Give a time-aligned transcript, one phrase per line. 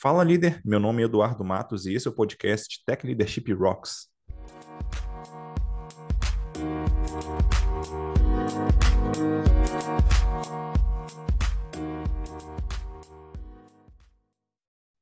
[0.00, 4.06] Fala líder, meu nome é Eduardo Matos e esse é o podcast Tech Leadership Rocks.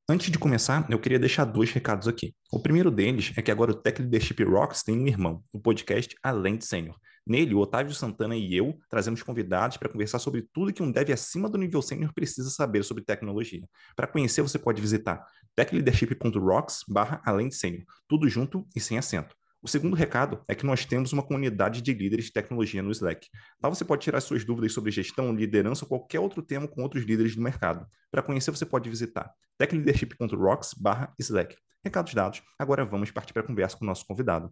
[0.09, 2.33] Antes de começar, eu queria deixar dois recados aqui.
[2.51, 6.15] O primeiro deles é que agora o Tech Leadership Rocks tem um irmão, o podcast
[6.23, 6.97] Além de Sênior.
[7.27, 11.11] Nele, o Otávio Santana e eu trazemos convidados para conversar sobre tudo que um dev
[11.11, 13.67] acima do nível sênior precisa saber sobre tecnologia.
[13.95, 15.25] Para conhecer, você pode visitar
[15.55, 16.85] techleadership.rocks
[17.25, 19.35] além de sênior, tudo junto e sem acento.
[19.61, 23.27] O segundo recado é que nós temos uma comunidade de líderes de tecnologia no Slack.
[23.61, 27.03] Lá você pode tirar suas dúvidas sobre gestão, liderança ou qualquer outro tema com outros
[27.03, 27.85] líderes do mercado.
[28.09, 31.55] Para conhecer, você pode visitar techleadership.rocks/slack.
[31.83, 34.49] Recados dados, agora vamos partir para a conversa com o nosso convidado.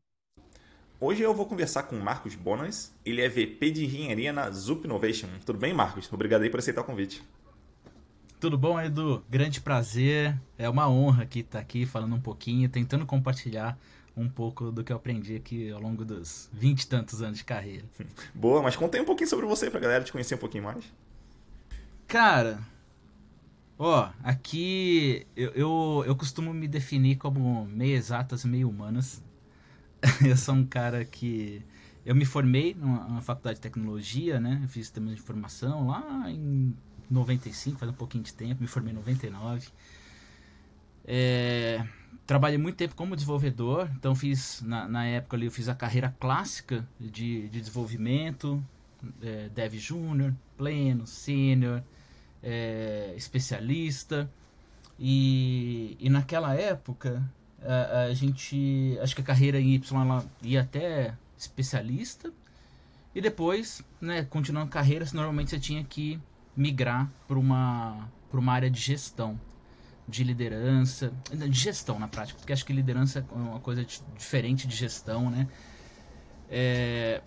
[0.98, 2.94] Hoje eu vou conversar com o Marcos Bonas.
[3.06, 5.28] Ele é VP de Engenharia na Zup Innovation.
[5.46, 6.12] Tudo bem, Marcos?
[6.12, 7.22] Obrigado aí por aceitar o convite.
[8.40, 9.22] Tudo bom, Edu?
[9.30, 10.40] Grande prazer.
[10.58, 13.78] É uma honra aqui estar aqui falando um pouquinho, tentando compartilhar
[14.16, 17.44] um pouco do que eu aprendi aqui ao longo dos vinte e tantos anos de
[17.44, 17.84] carreira.
[18.34, 20.86] Boa, mas conta aí um pouquinho sobre você pra galera te conhecer um pouquinho mais.
[22.08, 22.60] Cara,
[23.78, 29.22] ó, aqui eu, eu, eu costumo me definir como meio exatas, meio humanas.
[30.26, 31.62] eu sou um cara que.
[32.06, 34.60] Eu me formei numa, faculdade de tecnologia, né?
[34.62, 36.76] Eu fiz sistema de informação lá em
[37.10, 39.68] 95, faz um pouquinho de tempo, me formei em 99.
[41.04, 41.84] É,
[42.26, 46.16] trabalhei muito tempo como desenvolvedor, então fiz na, na época ali eu fiz a carreira
[46.20, 48.64] clássica de, de desenvolvimento,
[49.22, 51.84] é, dev júnior, pleno, sênior,
[52.42, 54.30] é, especialista
[55.00, 57.24] e, e naquela época
[57.68, 62.32] a, a, gente acho que a carreira em Y ela ia até especialista
[63.14, 66.20] e depois, né, continuando a carreira, normalmente você tinha que
[66.56, 69.40] migrar para uma para uma área de gestão
[70.08, 73.86] de liderança, de gestão na prática, porque acho que liderança é uma coisa
[74.18, 75.48] diferente de gestão, né?
[76.50, 77.22] É,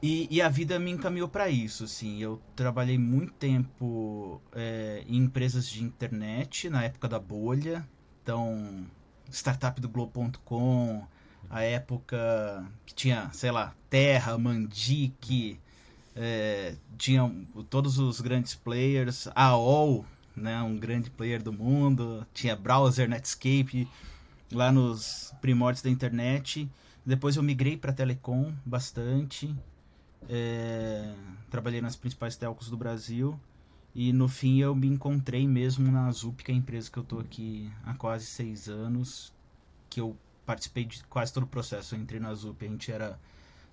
[0.00, 2.22] e, e, a vida me encaminhou para isso, assim.
[2.22, 7.86] Eu trabalhei muito tempo é, em empresas de internet na época da bolha,
[8.22, 8.86] então
[9.30, 11.06] startup do Globo.com,
[11.50, 15.58] a época que tinha, sei lá, Terra, Mandic,
[16.14, 20.04] é, tinham todos os grandes players, AOL,
[20.36, 23.88] né, um grande player do mundo, tinha browser, Netscape,
[24.52, 26.68] lá nos primórdios da internet.
[27.04, 29.54] Depois eu migrei para telecom bastante,
[30.28, 31.14] é,
[31.50, 33.38] trabalhei nas principais telcos do Brasil
[33.94, 37.02] e no fim eu me encontrei mesmo na Zup, que é a empresa que eu
[37.02, 39.32] estou aqui há quase seis anos,
[39.88, 41.94] que eu participei de quase todo o processo.
[41.94, 43.18] Eu entrei na Zup, a gente era,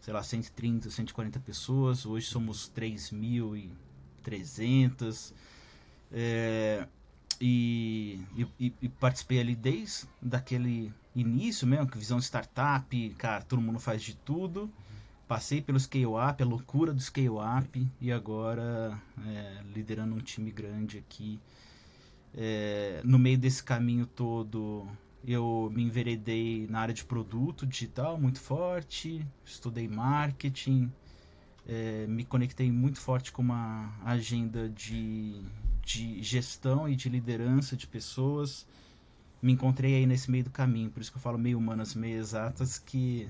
[0.02, 5.34] sei lá, 130, 140 pessoas, hoje somos 3.300
[6.12, 6.88] é,
[7.42, 8.22] e,
[8.60, 14.02] e, e, participei ali desde daquele início mesmo, que visão startup, cara, todo mundo faz
[14.02, 14.72] de tudo.
[15.28, 20.52] Passei pelo scale up, a loucura do scale up, e agora é, liderando um time
[20.52, 21.40] grande aqui.
[22.34, 24.88] É, no meio desse caminho todo,
[25.26, 30.92] eu me enveredei na área de produto digital muito forte, estudei marketing,
[31.68, 35.42] é, me conectei muito forte com uma agenda de
[35.86, 38.66] de gestão e de liderança de pessoas.
[39.42, 42.18] Me encontrei aí nesse meio do caminho, por isso que eu falo meio humanas, meio
[42.18, 43.30] exatas, que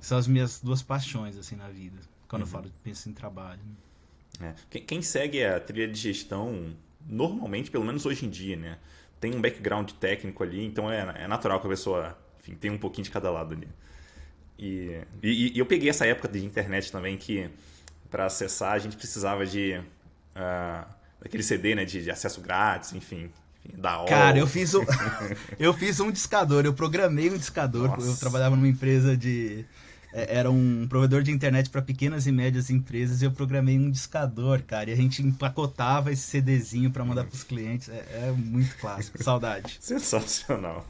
[0.00, 1.98] são as minhas duas paixões assim na vida,
[2.28, 2.48] quando uhum.
[2.48, 3.60] eu falo, penso em trabalho.
[4.40, 4.54] É.
[4.70, 6.74] Quem, quem segue a trilha de gestão,
[7.06, 8.78] normalmente, pelo menos hoje em dia, né,
[9.20, 12.78] tem um background técnico ali, então é, é natural que a pessoa enfim, tenha um
[12.78, 13.68] pouquinho de cada lado ali.
[14.58, 17.48] E, e, e eu peguei essa época de internet também que
[18.10, 19.80] para acessar a gente precisava de
[20.34, 20.86] uh,
[21.20, 23.30] aquele CD, né, de, de acesso grátis, enfim,
[23.76, 24.08] da hora.
[24.08, 24.84] Cara, eu fiz um,
[25.58, 27.88] eu fiz um discador, eu programei um discador.
[27.88, 28.08] Nossa.
[28.08, 29.64] Eu trabalhava numa empresa de
[30.12, 34.62] era um provedor de internet para pequenas e médias empresas e eu programei um discador,
[34.62, 34.90] cara.
[34.90, 37.88] E a gente empacotava esse CDzinho para mandar para os clientes.
[37.88, 39.22] É, é, muito clássico.
[39.22, 39.76] Saudade.
[39.80, 40.86] Sensacional.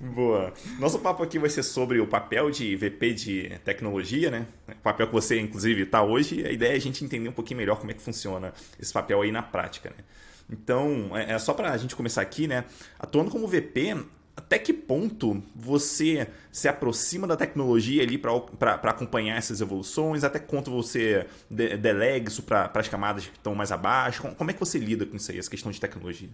[0.00, 0.52] Boa.
[0.78, 4.46] Nosso papo aqui vai ser sobre o papel de VP de tecnologia, né?
[4.68, 6.46] O papel que você, inclusive, está hoje.
[6.46, 9.20] A ideia é a gente entender um pouquinho melhor como é que funciona esse papel
[9.22, 10.04] aí na prática, né?
[10.50, 12.64] Então, é, é só para a gente começar aqui, né?
[12.98, 13.94] Atuando como VP,
[14.40, 20.24] até que ponto você se aproxima da tecnologia ali para acompanhar essas evoluções?
[20.24, 24.22] Até quanto você de, delega isso para as camadas que estão mais abaixo?
[24.22, 26.30] Como, é que você lida com isso aí, essa questão de tecnologia?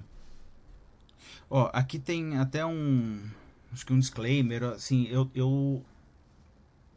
[1.51, 3.21] Ó, aqui tem até um
[3.73, 5.85] acho que um disclaimer, assim, eu, eu,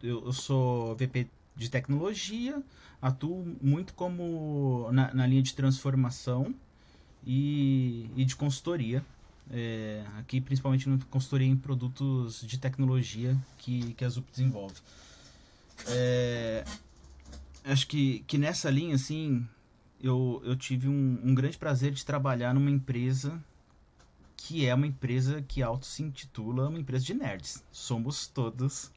[0.02, 2.62] eu, sou VP de tecnologia,
[3.02, 6.54] atuo muito como na, na linha de transformação
[7.26, 9.04] e, e de consultoria
[9.52, 14.76] é, aqui principalmente no consultoria em produtos de tecnologia que, que a ZUP desenvolve.
[15.88, 16.64] É,
[17.64, 19.48] acho que, que nessa linha, assim,
[20.02, 23.42] eu, eu tive um, um grande prazer de trabalhar numa empresa
[24.36, 27.64] que é uma empresa que auto se intitula uma empresa de nerds.
[27.72, 28.92] Somos todos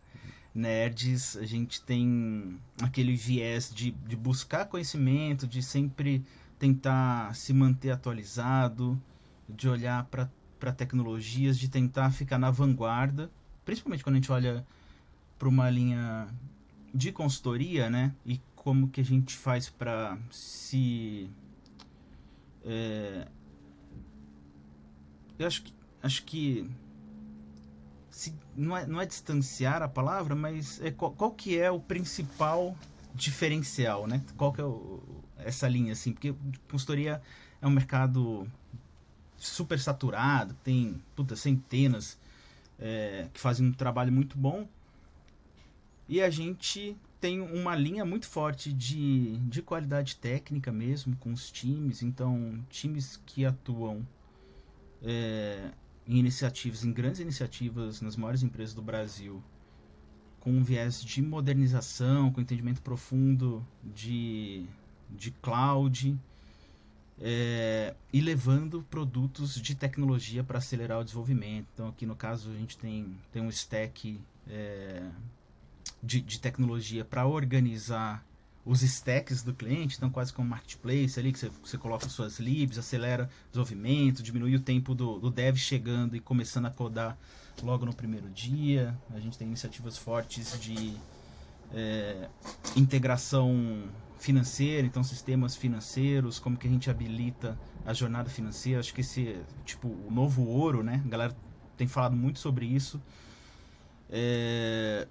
[0.54, 6.24] nerds, a gente tem aquele viés de, de buscar conhecimento, de sempre
[6.58, 9.00] tentar se manter atualizado,
[9.48, 10.30] de olhar para
[10.70, 13.30] tecnologias, de tentar ficar na vanguarda,
[13.64, 14.66] principalmente quando a gente olha
[15.38, 16.28] para uma linha
[16.94, 18.14] de consultoria, né?
[18.24, 21.28] E como que a gente faz para se
[22.64, 23.26] é,
[25.38, 26.70] eu acho que acho que
[28.10, 31.80] se, não, é, não é distanciar a palavra, mas é qual, qual que é o
[31.80, 32.76] principal
[33.14, 34.22] diferencial, né?
[34.36, 35.02] Qual que é o,
[35.38, 36.12] essa linha, assim?
[36.12, 36.34] Porque
[36.70, 37.22] consultoria
[37.60, 38.46] é um mercado
[39.46, 42.18] super saturado, tem puta, centenas
[42.78, 44.68] é, que fazem um trabalho muito bom.
[46.08, 51.50] E a gente tem uma linha muito forte de, de qualidade técnica mesmo com os
[51.50, 52.02] times.
[52.02, 54.06] Então, times que atuam
[55.02, 55.70] é,
[56.06, 59.42] em iniciativas, em grandes iniciativas nas maiores empresas do Brasil,
[60.40, 64.66] com um viés de modernização, com entendimento profundo de,
[65.08, 66.18] de cloud,
[67.22, 71.68] é, e levando produtos de tecnologia para acelerar o desenvolvimento.
[71.72, 75.02] Então, aqui no caso, a gente tem, tem um stack é,
[76.02, 78.26] de, de tecnologia para organizar
[78.64, 82.38] os stacks do cliente, então quase como um marketplace ali, que você, você coloca suas
[82.38, 87.16] libs, acelera o desenvolvimento, diminui o tempo do, do dev chegando e começando a codar
[87.62, 88.96] logo no primeiro dia.
[89.14, 90.94] A gente tem iniciativas fortes de
[91.72, 92.28] é,
[92.76, 93.84] integração
[94.22, 98.78] financeira, então sistemas financeiros, como que a gente habilita a jornada financeira.
[98.78, 101.02] Acho que esse tipo o novo ouro, né?
[101.04, 101.36] A galera
[101.76, 103.02] tem falado muito sobre isso.
[104.08, 105.08] É,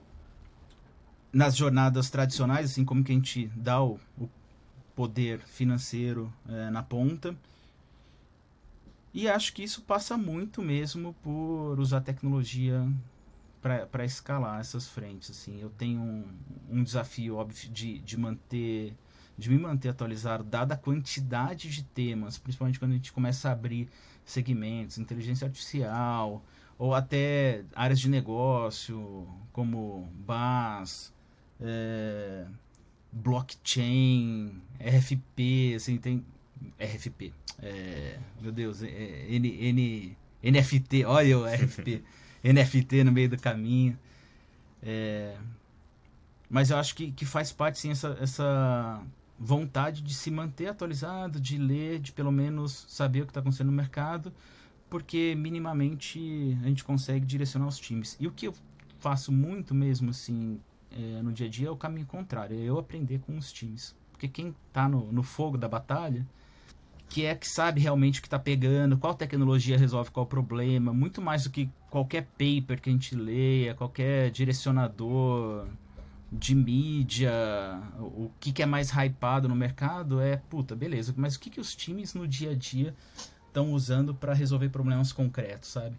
[1.34, 4.30] nas jornadas tradicionais, assim como que a gente dá o, o
[4.96, 7.36] poder financeiro é, na ponta.
[9.14, 12.88] E acho que isso passa muito mesmo por usar tecnologia
[13.62, 15.32] para escalar essas frentes.
[15.32, 15.62] Assim.
[15.62, 16.26] Eu tenho um,
[16.70, 18.96] um desafio, óbvio, de, de manter
[19.38, 23.54] de me manter atualizado, dada a quantidade de temas, principalmente quando a gente começa a
[23.54, 23.90] abrir
[24.24, 26.46] segmentos, inteligência artificial,
[26.78, 31.12] ou até áreas de negócio, como BAS,
[31.60, 32.46] é,
[33.12, 36.26] blockchain, RFP, assim, tem.
[36.80, 37.34] RFP.
[37.62, 42.04] É, meu Deus, é, N, N, NFT, olha o RFP.
[42.44, 43.98] NFT no meio do caminho.
[44.82, 45.36] É,
[46.50, 49.02] mas eu acho que, que faz parte, sim, essa, essa
[49.40, 53.68] vontade de se manter atualizado, de ler, de pelo menos saber o que está acontecendo
[53.68, 54.34] no mercado,
[54.90, 58.18] porque minimamente a gente consegue direcionar os times.
[58.20, 58.54] E o que eu
[59.00, 60.60] faço muito mesmo, assim,
[60.92, 63.96] é, no dia a dia é o caminho contrário, é eu aprender com os times.
[64.12, 66.28] Porque quem está no, no fogo da batalha,
[67.12, 71.22] que é que sabe realmente o que está pegando, qual tecnologia resolve qual problema, muito
[71.22, 75.68] mais do que qualquer paper que a gente leia, qualquer direcionador
[76.32, 77.30] de mídia,
[78.00, 81.60] o que, que é mais hypado no mercado é, puta, beleza, mas o que, que
[81.60, 82.96] os times no dia a dia
[83.46, 85.98] estão usando para resolver problemas concretos, sabe?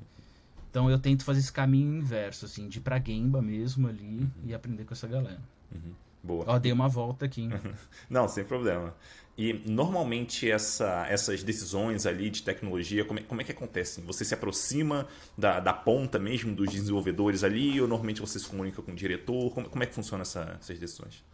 [0.71, 4.31] Então eu tento fazer esse caminho inverso, assim, de ir pra Gemba mesmo ali uhum.
[4.47, 5.43] e aprender com essa galera.
[5.71, 5.93] Uhum.
[6.23, 6.45] Boa.
[6.47, 7.49] Ó, dei uma volta aqui.
[8.09, 8.95] Não, sem problema.
[9.37, 14.05] E normalmente essa, essas decisões ali de tecnologia, como é, como é que acontecem?
[14.05, 18.83] Você se aproxima da, da ponta mesmo dos desenvolvedores ali ou normalmente você se comunica
[18.83, 19.53] com o diretor?
[19.53, 21.25] Como, como é que funciona essa, essas decisões?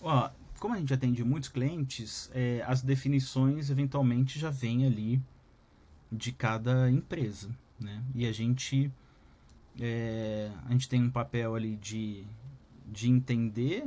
[0.00, 5.22] Ó, como a gente atende muitos clientes, é, as definições eventualmente já vêm ali
[6.10, 7.48] de cada empresa
[7.82, 8.02] né?
[8.14, 8.90] E a gente
[9.80, 12.24] é, a gente tem um papel ali de,
[12.92, 13.84] de entender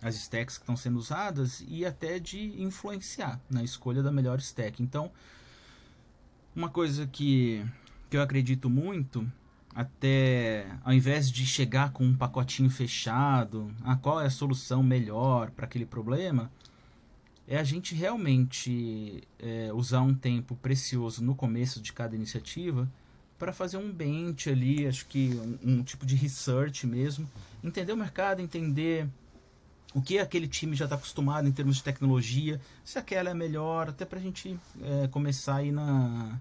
[0.00, 4.82] as stacks que estão sendo usadas e até de influenciar na escolha da melhor stack.
[4.82, 5.10] Então,
[6.54, 7.64] uma coisa que,
[8.10, 9.30] que eu acredito muito,
[9.74, 15.50] até ao invés de chegar com um pacotinho fechado, ah, qual é a solução melhor
[15.50, 16.50] para aquele problema,
[17.46, 22.88] é a gente realmente é, usar um tempo precioso no começo de cada iniciativa
[23.42, 27.28] para fazer um bench ali, acho que um, um, tipo de research mesmo,
[27.64, 29.08] entender o mercado, entender
[29.92, 33.88] o que aquele time já está acostumado em termos de tecnologia, se aquela é melhor,
[33.88, 36.38] até para a gente é, começar aí na,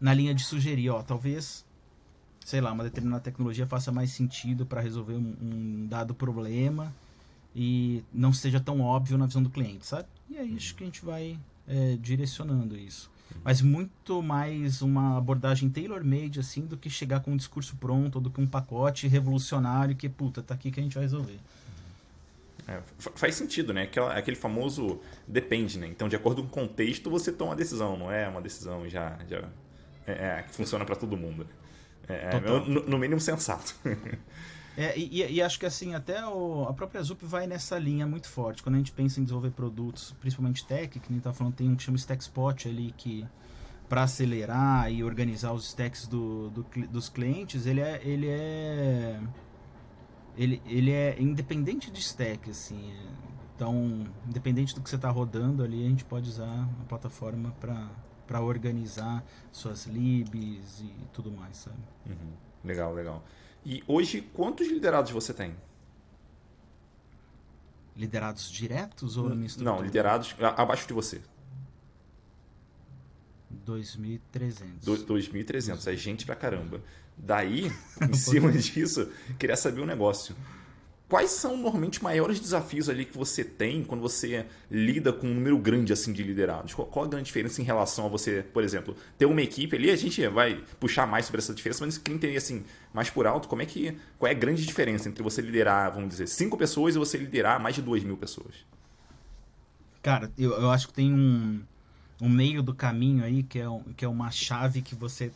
[0.00, 1.66] na linha de sugerir, ó, talvez,
[2.44, 6.94] sei lá, uma determinada tecnologia faça mais sentido para resolver um, um, dado problema
[7.52, 10.06] e não seja tão óbvio na visão do cliente, sabe?
[10.30, 13.10] E aí acho que a gente vai é, direcionando isso.
[13.42, 18.20] Mas muito mais uma abordagem tailor-made, assim, do que chegar com um discurso pronto, ou
[18.20, 21.38] do que um pacote revolucionário que, puta, tá aqui que a gente vai resolver.
[22.66, 22.80] É,
[23.14, 23.82] faz sentido, né?
[23.82, 25.86] Aquela, aquele famoso depende, né?
[25.86, 29.18] Então, de acordo com o contexto, você toma uma decisão, não é uma decisão já,
[29.28, 29.48] já
[30.06, 31.46] é, é, que funciona para todo mundo.
[32.08, 33.74] É, é no, no, mínimo sensato.
[34.76, 38.28] É, e, e, acho que assim, até o, a própria Zup vai nessa linha muito
[38.28, 38.62] forte.
[38.62, 41.76] Quando a gente pensa em desenvolver produtos, principalmente tech, que nem tá falando, tem um
[41.76, 43.26] que chama Stackspot ali, que
[43.88, 49.20] para acelerar e organizar os stacks do, do, dos clientes, ele é, ele é
[50.36, 52.92] ele, ele é independente de stack, assim.
[53.54, 57.54] Então, independente do que você está rodando ali, a gente pode usar a plataforma
[58.26, 61.78] para organizar suas libs e tudo mais, sabe?
[62.06, 62.32] Uhum.
[62.64, 63.22] Legal, legal.
[63.64, 65.54] E hoje, quantos liderados você tem?
[67.96, 71.22] Liderados diretos ou na Não, liderados abaixo de você.
[73.64, 74.80] 2.300.
[74.82, 76.82] 2.300, é gente pra caramba.
[77.16, 77.70] Daí,
[78.02, 80.36] em cima disso, queria saber um negócio.
[81.06, 85.58] Quais são normalmente maiores desafios ali que você tem quando você lida com um número
[85.58, 86.72] grande assim de liderados?
[86.72, 89.90] Qual, a grande diferença em relação a você, por exemplo, ter uma equipe ali?
[89.90, 93.48] A gente vai puxar mais sobre essa diferença, mas queria entender assim, mais por alto,
[93.48, 96.94] como é que qual é a grande diferença entre você liderar, vamos dizer, cinco pessoas
[96.94, 98.54] e você liderar mais de duas mil pessoas?
[100.02, 101.62] Cara, eu, eu acho que tem um,
[102.20, 105.30] um meio do caminho aí que é, que é uma chave que você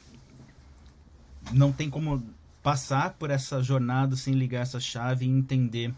[1.52, 2.22] não tem como
[2.62, 5.94] passar por essa jornada sem ligar essa chave e entender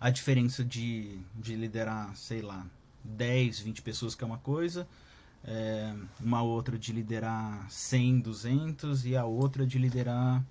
[0.00, 2.66] a diferença de, de liderar, sei lá,
[3.04, 4.86] 10, 20 pessoas, que é uma coisa,
[5.44, 10.42] é, uma outra de liderar 100, 200 e a outra de liderar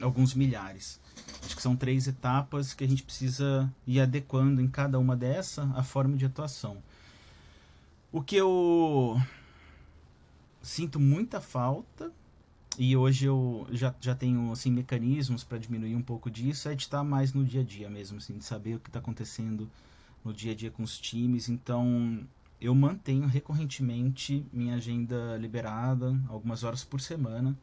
[0.00, 1.00] alguns milhares.
[1.44, 5.64] Acho que são três etapas que a gente precisa ir adequando em cada uma dessa
[5.74, 6.78] a forma de atuação.
[8.12, 9.20] O que eu
[10.62, 12.12] sinto muita falta
[12.78, 16.82] e hoje eu já, já tenho assim mecanismos para diminuir um pouco disso, é de
[16.82, 19.70] estar mais no dia a dia mesmo, assim, de saber o que está acontecendo
[20.24, 21.48] no dia a dia com os times.
[21.48, 22.26] Então
[22.60, 27.56] eu mantenho recorrentemente minha agenda liberada, algumas horas por semana,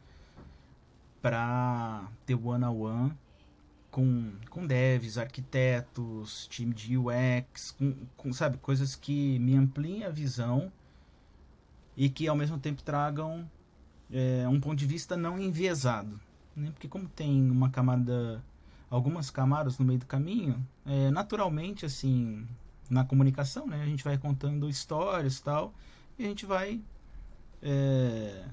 [1.22, 3.14] para ter one on one
[3.92, 10.10] com, com devs, arquitetos, time de UX, com, com sabe coisas que me ampliem a
[10.10, 10.72] visão
[11.96, 13.48] e que ao mesmo tempo tragam
[14.14, 16.20] é, um ponto de vista não enviesado.
[16.56, 16.70] Né?
[16.72, 18.44] Porque como tem uma camada,
[18.90, 22.48] algumas camadas no meio do caminho, é, naturalmente, assim,
[22.90, 23.82] na comunicação, né?
[23.82, 25.74] A gente vai contando histórias e tal,
[26.18, 26.80] e a gente vai
[27.62, 28.46] é,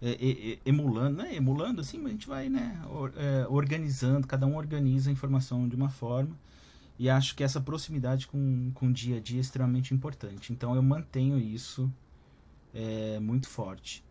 [0.00, 1.34] é, emulando, né?
[1.34, 2.80] Emulando, assim, a gente vai, né?
[2.88, 6.38] Or, é, organizando, cada um organiza a informação de uma forma.
[6.98, 10.52] E acho que essa proximidade com, com o dia a dia é extremamente importante.
[10.52, 11.92] Então eu mantenho isso
[12.74, 14.04] é, muito forte.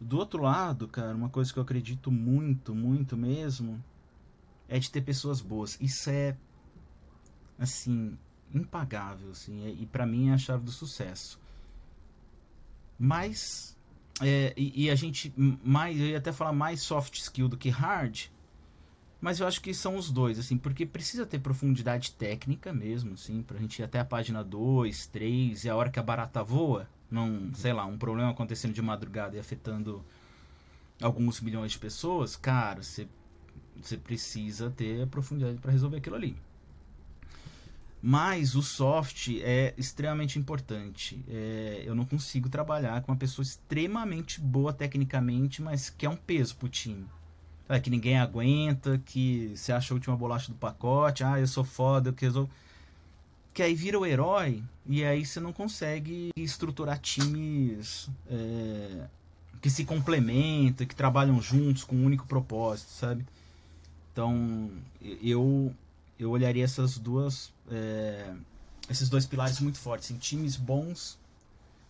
[0.00, 3.82] Do outro lado, cara, uma coisa que eu acredito muito, muito mesmo,
[4.68, 5.78] é de ter pessoas boas.
[5.80, 6.36] Isso é,
[7.58, 8.18] assim,
[8.54, 11.40] impagável, assim, é, e para mim é a chave do sucesso.
[12.98, 13.76] Mas,
[14.20, 17.70] é, e, e, a gente, mais, eu ia até falar mais soft skill do que
[17.70, 18.26] hard,
[19.20, 23.42] mas eu acho que são os dois, assim, porque precisa ter profundidade técnica mesmo, assim,
[23.42, 26.88] pra gente ir até a página 2, 3, e a hora que a barata voa,
[27.10, 30.04] não, sei lá, um problema acontecendo de madrugada e afetando
[31.00, 33.06] alguns milhões de pessoas, cara, você
[33.82, 36.36] você precisa ter profundidade para resolver aquilo ali.
[38.02, 41.22] Mas o soft é extremamente importante.
[41.28, 46.16] É, eu não consigo trabalhar com uma pessoa extremamente boa tecnicamente, mas que é um
[46.16, 47.04] peso pro time.
[47.68, 51.64] É, que ninguém aguenta, que você acha a última bolacha do pacote, ah, eu sou
[51.64, 52.50] foda, eu que resolvo
[53.56, 59.06] que aí vira o herói e aí você não consegue estruturar times é,
[59.62, 63.24] que se complementam, que trabalham juntos com um único propósito, sabe?
[64.12, 64.70] Então
[65.22, 65.74] eu
[66.18, 68.34] eu olharia essas duas é,
[68.90, 71.18] esses dois pilares muito fortes, em times bons,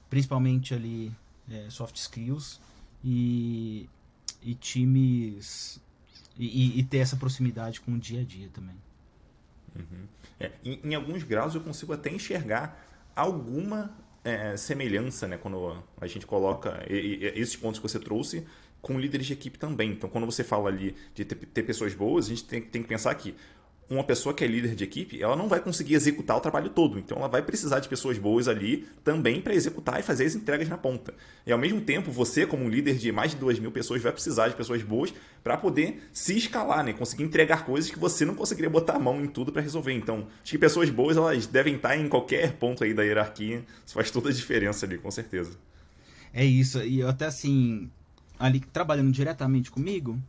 [0.08, 1.12] principalmente ali
[1.50, 2.61] é, soft skills
[3.04, 3.88] e,
[4.40, 5.80] e times
[6.38, 8.76] e, e, ter essa proximidade com o dia a dia também.
[9.76, 10.06] Uhum.
[10.38, 16.06] É, em, em, alguns graus eu consigo até enxergar alguma é, semelhança né, quando a
[16.06, 18.47] gente coloca esses pontos que você trouxe
[18.83, 19.90] com líderes de equipe também.
[19.92, 22.88] Então, quando você fala ali de ter, ter pessoas boas, a gente tem, tem que
[22.88, 23.35] pensar que
[23.88, 26.98] uma pessoa que é líder de equipe, ela não vai conseguir executar o trabalho todo.
[26.98, 30.68] Então ela vai precisar de pessoas boas ali também para executar e fazer as entregas
[30.68, 31.14] na ponta.
[31.46, 34.12] E ao mesmo tempo, você, como um líder de mais de 2 mil pessoas, vai
[34.12, 36.92] precisar de pessoas boas para poder se escalar, né?
[36.92, 39.92] Conseguir entregar coisas que você não conseguiria botar a mão em tudo para resolver.
[39.92, 43.64] Então, acho que pessoas boas elas devem estar em qualquer ponto aí da hierarquia.
[43.84, 45.56] Isso faz toda a diferença ali, com certeza.
[46.32, 46.82] É isso.
[46.82, 47.88] E eu até assim,
[48.36, 50.20] ali trabalhando diretamente comigo,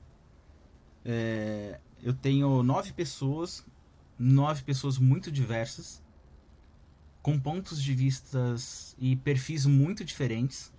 [1.04, 3.66] é, eu tenho nove pessoas,
[4.18, 6.02] nove pessoas muito diversas,
[7.22, 10.72] com pontos de vistas e perfis muito diferentes,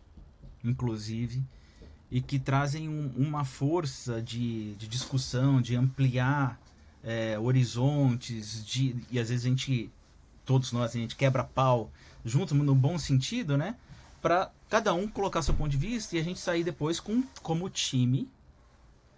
[0.64, 1.44] inclusive,
[2.10, 6.58] e que trazem um, uma força de, de, discussão, de ampliar
[7.04, 9.90] é, horizontes, de, e às vezes a gente,
[10.44, 11.90] todos nós, a gente quebra pau
[12.24, 13.76] junto no bom sentido, né?
[14.22, 17.68] Para cada um colocar seu ponto de vista e a gente sair depois com como
[17.68, 18.28] time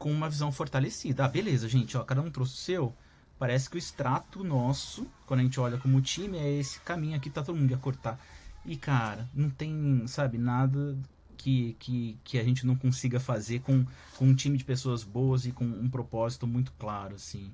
[0.01, 1.27] com uma visão fortalecida.
[1.27, 2.97] Ah, beleza, gente, ó, cada um trouxe o seu.
[3.39, 7.29] Parece que o extrato nosso, quando a gente olha como time, é esse caminho aqui,
[7.29, 8.19] tá todo mundo ia cortar.
[8.65, 10.99] E, cara, não tem, sabe, nada
[11.37, 13.85] que, que, que a gente não consiga fazer com,
[14.17, 17.53] com um time de pessoas boas e com um propósito muito claro, assim.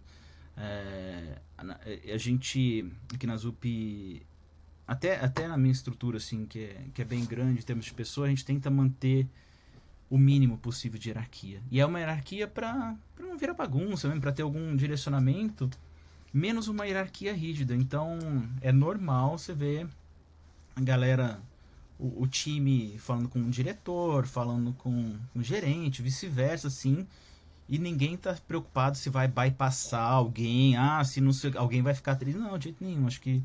[0.57, 1.65] É, a,
[2.15, 4.25] a, gente, aqui na ZUP,
[4.87, 7.93] até, até na minha estrutura, assim, que é, que é bem grande em termos de
[7.93, 9.27] pessoas, a gente tenta manter
[10.09, 11.61] o mínimo possível de hierarquia.
[11.71, 15.69] E é uma hierarquia para não virar bagunça, para ter algum direcionamento,
[16.33, 17.75] menos uma hierarquia rígida.
[17.75, 18.19] Então
[18.61, 19.89] é normal você ver
[20.75, 21.41] a galera,
[21.99, 27.07] o, o time falando com o diretor, falando com o gerente, vice-versa, assim.
[27.69, 32.15] E ninguém tá preocupado se vai bypassar alguém, ah, se não sei, alguém vai ficar
[32.15, 32.39] triste.
[32.39, 33.09] Não, de jeito nenhum.
[33.09, 33.43] Acho que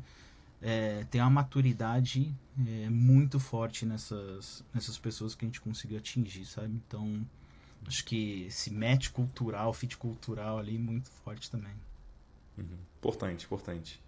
[0.60, 2.32] é, tem uma maturidade
[2.66, 6.74] é, muito forte nessas, nessas pessoas que a gente conseguiu atingir, sabe?
[6.86, 7.26] Então,
[7.86, 11.74] acho que esse match cultural, fit cultural ali, muito forte também.
[12.58, 12.78] Uhum.
[12.98, 14.00] Importante, importante.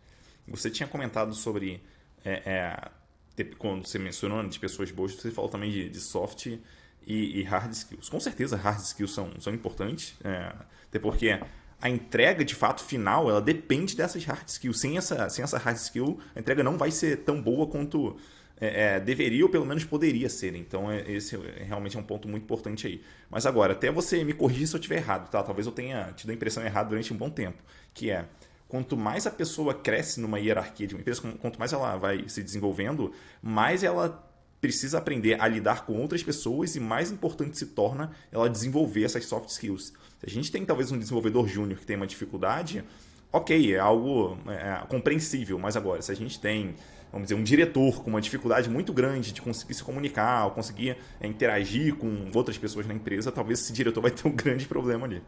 [0.49, 1.83] Você tinha comentado sobre.
[2.25, 2.91] É,
[3.37, 6.61] é, quando você mencionou de pessoas boas, você falou também de, de soft e,
[7.07, 8.09] e, hard skills.
[8.09, 11.39] Com certeza, hard skills são, são importantes, é, até porque
[11.85, 14.81] a entrega de fato final ela depende dessas hard skills.
[14.81, 18.17] Sem essa, sem essa hard skill, a entrega não vai ser tão boa quanto
[18.59, 20.57] é, é, deveria ou pelo menos poderia ser.
[20.57, 23.03] Então, é, esse é, realmente é um ponto muito importante aí.
[23.29, 25.43] Mas agora, até você me corrigir se eu estiver errado, tá?
[25.43, 27.63] Talvez eu tenha tido a impressão errada durante um bom tempo.
[27.93, 28.25] Que é,
[28.67, 32.43] quanto mais a pessoa cresce numa hierarquia de uma empresa, quanto mais ela vai se
[32.43, 34.27] desenvolvendo, mais ela
[34.65, 39.27] precisa aprender a lidar com outras pessoas e mais importante se torna ela desenvolver essas
[39.27, 39.93] soft skills.
[40.19, 42.83] Se a gente tem talvez um desenvolvedor júnior que tem uma dificuldade,
[43.31, 46.77] ok, é algo é, compreensível, mas agora, se a gente tem,
[47.13, 50.97] vamos dizer, um diretor com uma dificuldade muito grande de conseguir se comunicar, ou conseguir
[51.21, 55.05] é, interagir com outras pessoas na empresa, talvez esse diretor vai ter um grande problema
[55.05, 55.23] ali.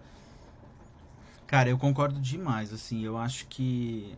[1.47, 4.15] Cara, eu concordo demais, assim, eu acho que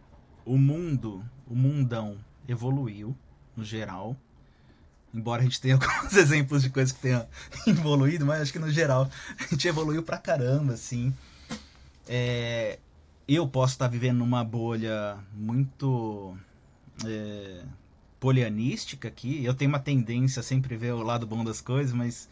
[0.46, 3.16] o mundo, o mundão evoluiu
[3.56, 4.16] no geral,
[5.12, 7.26] Embora a gente tenha alguns exemplos de coisas que tenha
[7.66, 11.14] evoluído, mas acho que no geral a gente evoluiu pra caramba, assim.
[12.06, 12.78] É,
[13.26, 16.36] eu posso estar vivendo numa bolha muito
[17.04, 17.62] é,
[18.18, 19.44] polianística aqui.
[19.44, 22.28] Eu tenho uma tendência a sempre ver o lado bom das coisas, mas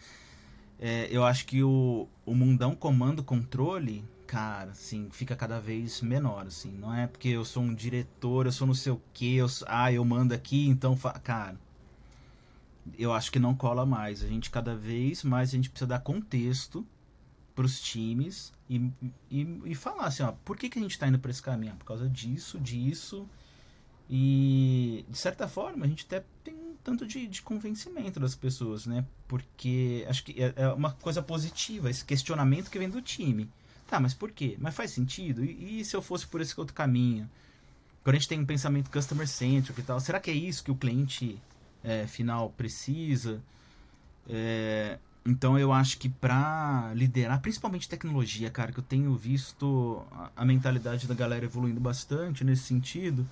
[0.78, 6.72] é, eu acho que o, o mundão comando-controle, cara, assim, fica cada vez menor, assim.
[6.72, 9.92] Não é porque eu sou um diretor, eu sou não sei o que, eu, ah,
[9.92, 10.96] eu mando aqui, então...
[11.22, 11.56] Cara,
[12.98, 14.22] eu acho que não cola mais.
[14.22, 16.86] A gente cada vez mais a gente precisa dar contexto
[17.54, 18.90] para os times e,
[19.30, 21.74] e, e, falar assim, ó, por que, que a gente está indo para esse caminho?
[21.76, 23.26] Por causa disso, disso.
[24.08, 28.86] E de certa forma a gente até tem um tanto de, de convencimento das pessoas,
[28.86, 29.04] né?
[29.26, 33.50] Porque acho que é, é, uma coisa positiva esse questionamento que vem do time.
[33.88, 34.56] Tá, mas por quê?
[34.60, 35.44] Mas faz sentido?
[35.44, 37.28] E, e se eu fosse por esse outro caminho?
[38.04, 40.70] Quando a gente tem um pensamento customer centric e tal, será que é isso que
[40.70, 41.40] o cliente
[41.86, 43.40] é, final precisa.
[44.28, 50.30] É, então eu acho que para liderar, principalmente tecnologia, cara, que eu tenho visto a,
[50.36, 53.26] a mentalidade da galera evoluindo bastante nesse sentido,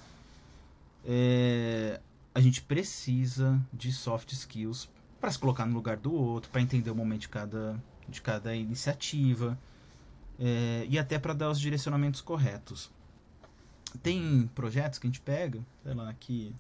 [1.05, 2.01] é,
[2.33, 4.89] a gente precisa de soft skills
[5.21, 8.55] para se colocar no lugar do outro, para entender o momento de cada, de cada
[8.55, 9.59] iniciativa
[10.39, 12.91] é, e até para dar os direcionamentos corretos.
[14.03, 16.55] Tem projetos que a gente pega, sei lá, que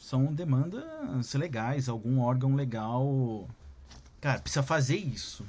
[0.00, 3.46] são demandas legais, algum órgão legal.
[4.18, 5.44] Cara, precisa fazer isso.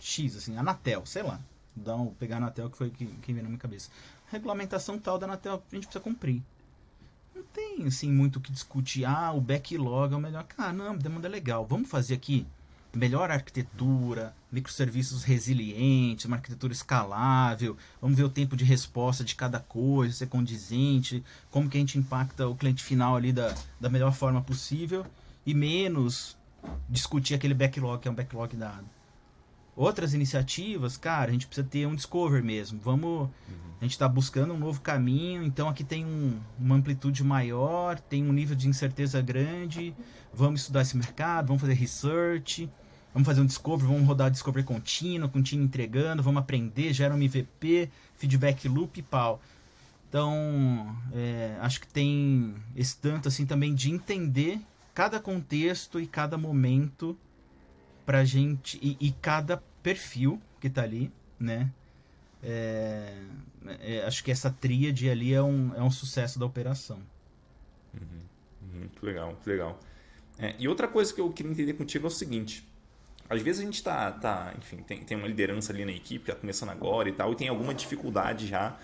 [0.00, 1.38] X, assim, Anatel, sei lá.
[1.76, 3.90] Dá um, pegar a Anatel que foi que, que veio na minha cabeça.
[4.32, 6.42] Regulamentação tal da Anatel a gente precisa cumprir.
[7.34, 9.04] Não tem, assim, muito o que discutir.
[9.04, 10.44] Ah, o backlog é o melhor.
[10.44, 11.66] Cara, não, demanda legal.
[11.66, 12.46] Vamos fazer aqui
[12.94, 19.58] melhor arquitetura, microserviços resilientes, uma arquitetura escalável, vamos ver o tempo de resposta de cada
[19.58, 24.12] coisa, ser condizente, como que a gente impacta o cliente final ali da, da melhor
[24.12, 25.04] forma possível
[25.44, 26.36] e menos
[26.88, 28.86] discutir aquele backlog que é um backlog dado.
[29.76, 32.80] outras iniciativas, cara, a gente precisa ter um discover mesmo.
[32.80, 33.28] Vamos.
[33.48, 33.64] Uhum.
[33.80, 38.24] A gente está buscando um novo caminho, então aqui tem um, uma amplitude maior, tem
[38.26, 39.94] um nível de incerteza grande.
[40.32, 42.70] Vamos estudar esse mercado, vamos fazer research,
[43.14, 47.14] vamos fazer um discover, vamos rodar discovery contínuo, com o time entregando, vamos aprender, gera
[47.14, 49.40] um MVP, feedback loop e pau.
[50.08, 54.60] Então, é, acho que tem esse tanto assim também de entender
[54.92, 57.16] cada contexto e cada momento
[58.04, 61.70] pra gente e, e cada perfil que tá ali, né?
[62.42, 63.16] É,
[63.80, 66.98] é, acho que essa tríade ali é um, é um sucesso da operação.
[67.94, 68.80] Uhum.
[68.80, 69.80] Muito legal, muito legal.
[70.38, 72.66] É, e outra coisa que eu queria entender contigo é o seguinte:
[73.28, 76.34] às vezes a gente tá, tá enfim, tem, tem uma liderança ali na equipe, tá
[76.34, 78.76] começando agora e tal, e tem alguma dificuldade já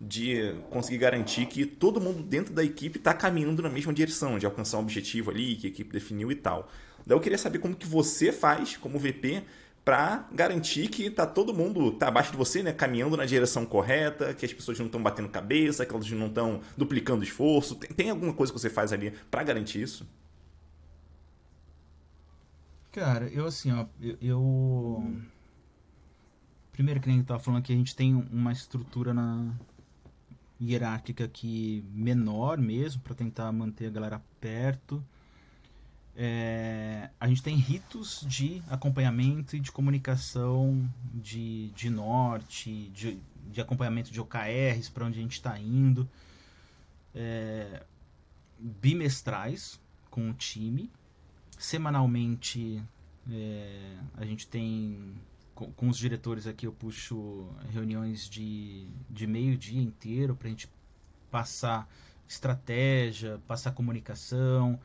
[0.00, 4.46] de conseguir garantir que todo mundo dentro da equipe está caminhando na mesma direção, de
[4.46, 6.70] alcançar um objetivo ali que a equipe definiu e tal.
[7.04, 9.42] Daí eu queria saber como que você faz como VP
[9.84, 14.34] para garantir que tá todo mundo tá abaixo de você, né, caminhando na direção correta,
[14.34, 17.74] que as pessoas não estão batendo cabeça, que elas não estão duplicando esforço.
[17.74, 20.06] Tem, tem, alguma coisa que você faz ali para garantir isso?
[22.92, 23.86] Cara, eu assim, ó,
[24.20, 25.14] eu,
[26.72, 29.54] primeiro que nem eu tava falando que a gente tem uma estrutura na
[30.60, 35.04] hierárquica aqui menor mesmo para tentar manter a galera perto.
[36.16, 43.20] É, a gente tem ritos de acompanhamento e de comunicação de, de norte, de,
[43.52, 46.08] de acompanhamento de OKRs, para onde a gente está indo,
[47.14, 47.84] é,
[48.58, 49.78] bimestrais
[50.10, 50.90] com o time.
[51.58, 52.82] Semanalmente
[53.30, 55.14] é, a gente tem,
[55.54, 60.50] com, com, os diretores aqui, eu puxo reuniões de, de meio dia inteiro para a
[60.50, 60.68] gente
[61.30, 61.88] passar
[62.28, 64.78] estratégia, passar comunicação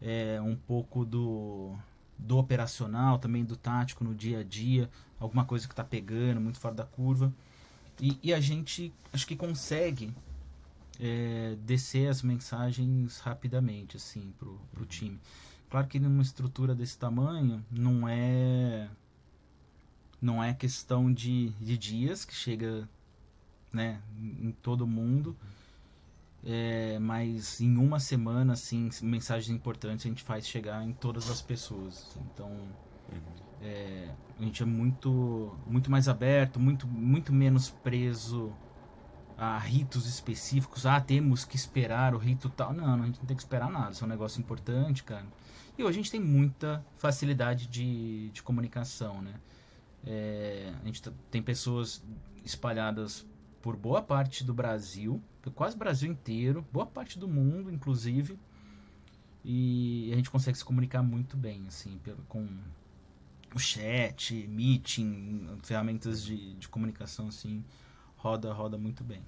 [0.00, 1.76] é, um pouco do,
[2.18, 6.58] do operacional, também do tático no dia a dia, alguma coisa que está pegando muito
[6.58, 7.32] fora da curva.
[8.00, 10.12] E, e, a gente acho que consegue
[10.98, 15.18] é, descer as mensagens rapidamente assim pro, pro time.
[15.74, 18.88] Claro que numa estrutura desse tamanho não é
[20.22, 22.88] não é questão de, de dias que chega
[23.72, 25.36] né, em todo mundo.
[26.44, 31.42] É, mas em uma semana, assim, mensagens importantes a gente faz chegar em todas as
[31.42, 32.16] pessoas.
[32.20, 32.50] Então,
[33.12, 33.20] uhum.
[33.60, 38.52] é, a gente é muito, muito mais aberto, muito, muito menos preso
[39.36, 40.86] a ritos específicos.
[40.86, 42.72] Ah, temos que esperar o rito tal.
[42.72, 43.92] Não, a gente não tem que esperar nada.
[43.92, 45.26] Isso é um negócio importante, cara.
[45.76, 49.34] E hoje a gente tem muita facilidade de, de comunicação, né?
[50.06, 52.02] É, a gente tem pessoas
[52.44, 53.26] espalhadas
[53.60, 55.22] por boa parte do Brasil,
[55.54, 58.38] quase Brasil inteiro, boa parte do mundo, inclusive.
[59.44, 62.46] E a gente consegue se comunicar muito bem, assim, com
[63.54, 67.64] o chat, meeting, ferramentas de, de comunicação, assim,
[68.24, 69.20] roda, roda muito bem.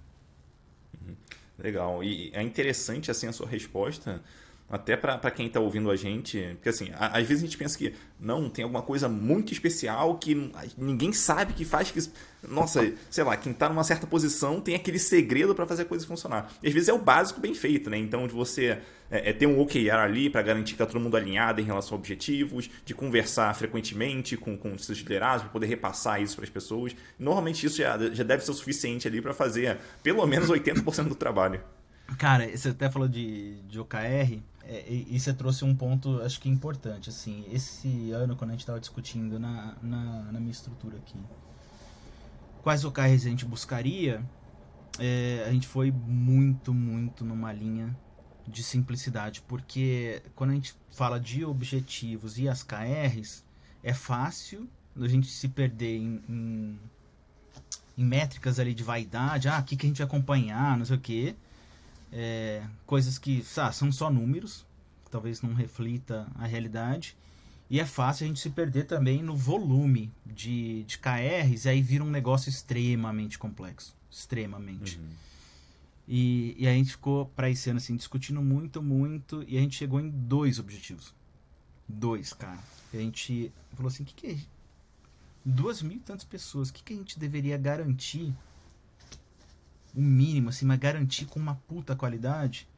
[0.95, 1.15] Uhum.
[1.59, 2.03] Legal.
[2.03, 4.23] E é interessante, assim, a sua resposta,
[4.69, 7.79] até para quem está ouvindo a gente, porque assim, a, às vezes a gente pensa
[7.79, 12.01] que não, tem alguma coisa muito especial que ninguém sabe que faz que.
[12.49, 16.07] Nossa, sei lá, quem está numa certa posição tem aquele segredo para fazer a coisa
[16.07, 16.53] funcionar.
[16.63, 17.99] E às vezes é o básico bem feito, né?
[17.99, 18.79] Então, de você
[19.11, 21.97] é, é ter um OKR ali para garantir que está todo mundo alinhado em relação
[21.97, 26.51] a objetivos, de conversar frequentemente com, com seus liderados, para poder repassar isso para as
[26.51, 26.95] pessoas.
[27.19, 31.15] Normalmente isso já, já deve ser o suficiente ali para fazer pelo menos 80% do
[31.15, 31.61] trabalho.
[32.19, 34.41] Cara, você até falou de, de OKR.
[34.69, 38.53] É, e, e, você trouxe um ponto, acho que importante, assim, esse ano, quando a
[38.55, 41.19] gente estava discutindo na, na, na, minha estrutura aqui,
[42.63, 44.25] quais OKRs a gente buscaria,
[44.99, 47.97] é, a gente foi muito, muito numa linha
[48.45, 53.45] de simplicidade, porque quando a gente fala de objetivos e as KRs,
[53.85, 54.69] é fácil
[55.01, 56.81] a gente se perder em, em,
[57.97, 60.97] em métricas ali de vaidade, ah, o que, que a gente vai acompanhar, não sei
[60.97, 61.37] o quê,
[62.13, 64.65] é, coisas que ah, são só números,
[65.05, 67.17] que talvez não reflita a realidade.
[67.69, 71.83] E é fácil a gente se perder também no volume de, de KRs, e aí
[71.83, 73.95] vira um negócio extremamente complexo.
[74.11, 74.99] Extremamente.
[74.99, 75.09] Uhum.
[76.09, 79.77] E, e a gente ficou, para esse ano, assim, discutindo muito, muito, e a gente
[79.77, 81.13] chegou em dois objetivos.
[81.89, 82.63] Dois, cara.
[82.93, 84.39] E a gente falou assim: o que, que é.
[85.45, 88.33] Duas mil e tantas pessoas, o que, que a gente deveria garantir
[89.97, 92.69] o mínimo, assim, mas garantir com uma puta qualidade.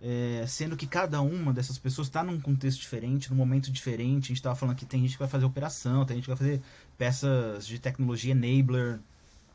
[0.00, 4.26] É, sendo que cada uma dessas pessoas está num contexto diferente, num momento diferente.
[4.26, 6.36] A gente estava falando que tem gente que vai fazer operação, tem gente que vai
[6.36, 6.62] fazer
[6.96, 9.00] peças de tecnologia enabler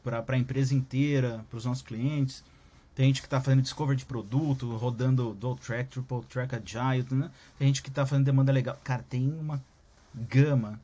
[0.03, 2.43] para a empresa inteira, para os nossos clientes.
[2.93, 7.31] Tem gente que está fazendo discovery de produto, rodando dual track, triple track agile, né?
[7.57, 8.77] Tem gente que está fazendo demanda legal.
[8.83, 9.63] Cara, tem uma
[10.13, 10.79] gama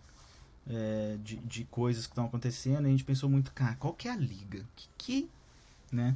[0.68, 4.08] é, de, de coisas que estão acontecendo, e a gente pensou muito, cara, qual que
[4.08, 4.66] é a liga?
[4.76, 5.30] Que, que
[5.92, 6.16] né?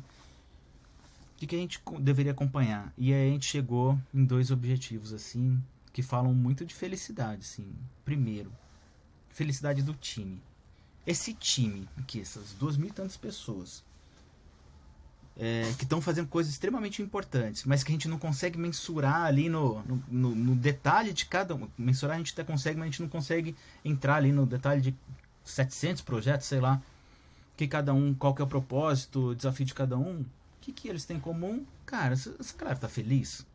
[1.38, 2.94] Que, que a gente deveria acompanhar?
[2.98, 7.74] E aí a gente chegou em dois objetivos, assim, que falam muito de felicidade, assim.
[8.06, 8.52] Primeiro,
[9.30, 10.42] felicidade do time.
[11.06, 13.84] Esse time aqui, essas duas mil e tantas pessoas,
[15.36, 19.50] é, que estão fazendo coisas extremamente importantes, mas que a gente não consegue mensurar ali
[19.50, 21.68] no, no, no, no detalhe de cada um.
[21.78, 24.96] Mensurar a gente até consegue, mas a gente não consegue entrar ali no detalhe de
[25.44, 26.82] 700 projetos, sei lá.
[27.56, 30.22] Que cada um, qual que é o propósito, o desafio de cada um.
[30.22, 30.26] O
[30.62, 31.66] que, que eles têm em comum?
[31.86, 33.46] Cara, essa, essa galera tá feliz.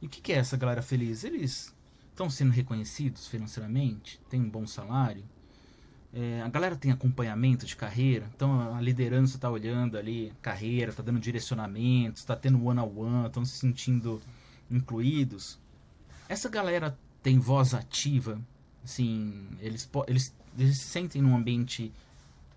[0.00, 1.24] E o que, que é essa galera feliz?
[1.24, 1.74] Eles
[2.10, 4.20] estão sendo reconhecidos financeiramente?
[4.30, 5.24] Tem um bom salário?
[6.14, 11.02] É, a galera tem acompanhamento de carreira, então a liderança está olhando ali, carreira, está
[11.02, 14.22] dando direcionamento, está tendo one-on-one, estão se sentindo
[14.70, 15.58] incluídos.
[16.26, 18.40] Essa galera tem voz ativa,
[18.82, 21.92] assim, eles, eles, eles se sentem num ambiente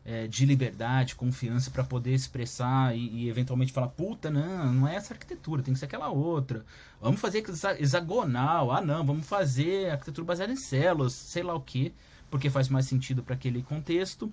[0.09, 4.95] é, de liberdade, confiança para poder expressar e, e, eventualmente falar, puta, não, não é
[4.95, 6.65] essa arquitetura, tem que ser aquela outra.
[6.99, 7.43] Vamos fazer
[7.77, 11.93] hexagonal, ah não, vamos fazer arquitetura baseada em células, sei lá o que
[12.29, 14.31] porque faz mais sentido para aquele contexto.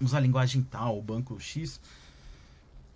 [0.00, 1.80] Usar a linguagem tal, o banco X,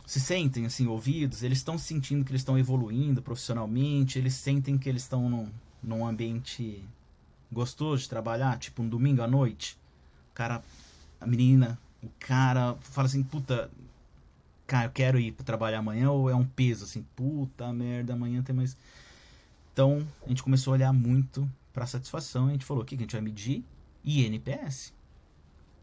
[0.06, 4.88] se sentem assim ouvidos, eles estão sentindo que eles estão evoluindo profissionalmente, eles sentem que
[4.88, 5.48] eles estão num,
[5.82, 6.82] num ambiente
[7.52, 9.78] gostoso de trabalhar, tipo um domingo à noite.
[10.32, 10.64] O cara,
[11.20, 13.70] a menina, o cara fala assim, puta,
[14.66, 18.42] cara, eu quero ir para trabalhar amanhã ou é um peso assim, puta merda, amanhã
[18.42, 18.76] tem mais.
[19.72, 22.98] Então, a gente começou a olhar muito para satisfação, a gente falou, o que a
[22.98, 23.64] gente vai medir?
[24.06, 24.94] e NPS.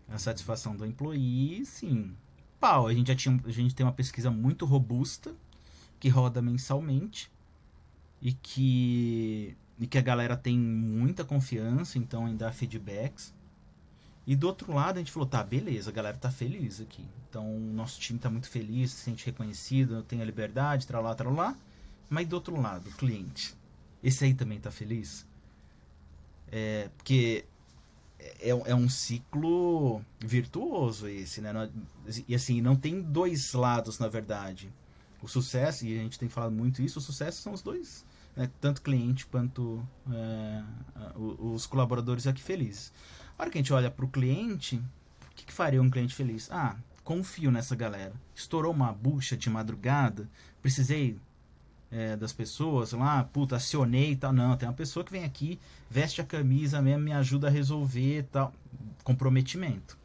[0.08, 2.16] A satisfação do employee, sim.
[2.60, 5.36] Pau, a gente já tinha, a gente tem uma pesquisa muito robusta
[6.00, 7.30] que roda mensalmente
[8.22, 13.34] e que e que a galera tem muita confiança, então em dar feedbacks.
[14.26, 17.06] E do outro lado a gente falou, tá, beleza, a galera tá feliz aqui.
[17.30, 21.56] Então nosso time tá muito feliz, se sente reconhecido, tem a liberdade, tralá, tralá.
[22.10, 23.56] Mas do outro lado, o cliente.
[24.04, 25.26] Esse aí também tá feliz?
[26.52, 27.46] É, porque
[28.40, 31.70] é, é um ciclo virtuoso esse, né?
[32.28, 34.72] E assim, não tem dois lados, na verdade.
[35.22, 38.06] O sucesso, e a gente tem falado muito isso, o sucesso são os dois,
[38.36, 38.50] né?
[38.60, 39.82] tanto cliente quanto
[40.12, 40.64] é,
[41.16, 42.92] os colaboradores aqui felizes.
[43.38, 46.14] A hora que a gente olha para o cliente, o que, que faria um cliente
[46.14, 46.50] feliz?
[46.52, 48.14] Ah, confio nessa galera.
[48.36, 50.30] Estourou uma bucha de madrugada,
[50.62, 51.18] precisei
[51.92, 54.34] é, das pessoas, lá, puta, acionei e tal.
[54.34, 58.20] Não, tem uma pessoa que vem aqui, veste a camisa mesmo, me ajuda a resolver
[58.20, 58.54] e tal.
[59.04, 59.98] Comprometimento.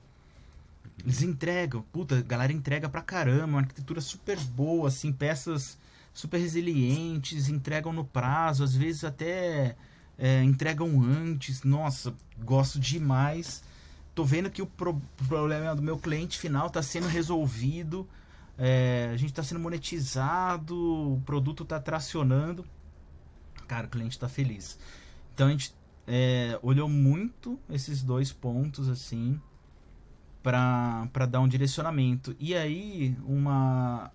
[1.04, 5.78] Eles entregam, puta, a galera entrega pra caramba, uma arquitetura super boa, assim, peças
[6.12, 9.76] super resilientes, entregam no prazo, às vezes até
[10.18, 11.62] é, entregam antes.
[11.62, 13.62] Nossa, gosto demais.
[14.14, 18.06] Tô vendo que o pro problema do meu cliente final está sendo resolvido
[18.58, 20.74] é, a gente está sendo monetizado,
[21.14, 22.66] o produto está tracionando.
[23.68, 24.76] Cara, o cliente está feliz.
[25.32, 25.72] Então a gente
[26.06, 29.40] é, olhou muito esses dois pontos assim
[30.42, 32.34] para dar um direcionamento.
[32.40, 34.10] E aí, uma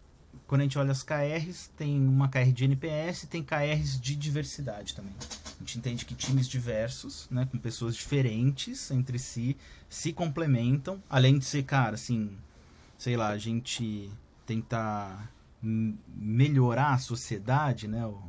[0.48, 4.94] quando a gente olha as KRs, tem uma KR de NPS tem KRs de diversidade
[4.94, 5.14] também.
[5.20, 9.56] A gente entende que times diversos, né, com pessoas diferentes entre si,
[9.90, 12.36] se complementam, além de ser, cara, assim,
[12.98, 14.10] sei lá, a gente
[14.46, 18.22] tentar melhorar a sociedade, né, o,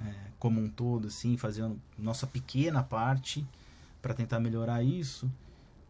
[0.00, 3.46] é, como um todo, assim, fazendo nossa pequena parte
[4.00, 5.30] para tentar melhorar isso.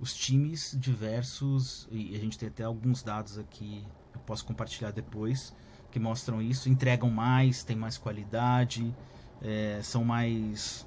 [0.01, 5.55] Os times diversos, e a gente tem até alguns dados aqui, eu posso compartilhar depois,
[5.90, 8.94] que mostram isso, entregam mais, tem mais qualidade,
[9.42, 10.87] é, são mais.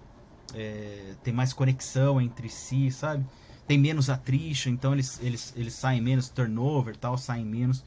[0.53, 3.25] É, tem mais conexão entre si, sabe?
[3.67, 7.83] Tem menos atricho, então eles, eles, eles saem menos, turnover tal, saem menos.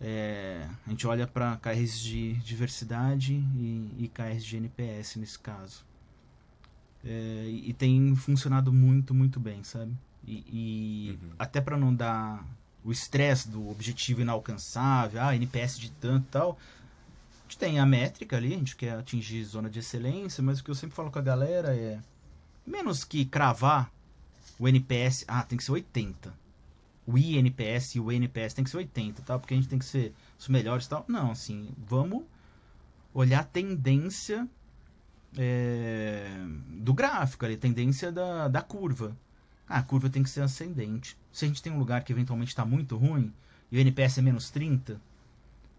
[0.00, 5.84] É, a gente olha para KRs de diversidade e, e KRs de NPS nesse caso.
[7.04, 9.92] É, e tem funcionado muito, muito bem, sabe?
[10.26, 11.30] E, e uhum.
[11.38, 12.44] até para não dar
[12.88, 16.58] o estresse do objetivo inalcançável, ah, NPS de tanto e tal,
[17.38, 20.64] a gente tem a métrica ali, a gente quer atingir zona de excelência, mas o
[20.64, 22.00] que eu sempre falo com a galera é
[22.66, 23.90] menos que cravar
[24.58, 26.48] o NPS, ah, tem que ser 80
[27.08, 29.38] o INPS e o NPS tem que ser 80, tá?
[29.38, 31.06] Porque a gente tem que ser os melhores e tal.
[31.08, 32.22] Não, assim, vamos
[33.14, 34.46] olhar a tendência
[35.34, 36.28] é,
[36.68, 39.16] do gráfico ali, tendência da, da curva.
[39.68, 41.16] Ah, a curva tem que ser ascendente.
[41.32, 43.32] Se a gente tem um lugar que eventualmente está muito ruim
[43.70, 45.00] e o NPS é menos 30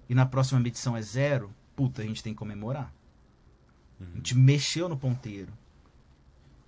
[0.08, 2.94] e na próxima medição é zero, puta, a gente tem que comemorar.
[4.00, 4.08] Uhum.
[4.14, 5.52] A gente mexeu no ponteiro.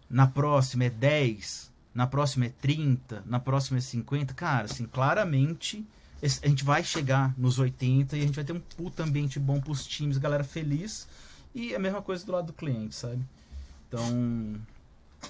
[0.09, 4.33] Na próxima é 10, na próxima é 30, na próxima é 50.
[4.33, 5.85] Cara, assim, claramente
[6.21, 9.59] a gente vai chegar nos 80 e a gente vai ter um puta ambiente bom
[9.59, 11.07] pros times, galera feliz.
[11.53, 13.21] E a mesma coisa do lado do cliente, sabe?
[13.87, 14.55] Então,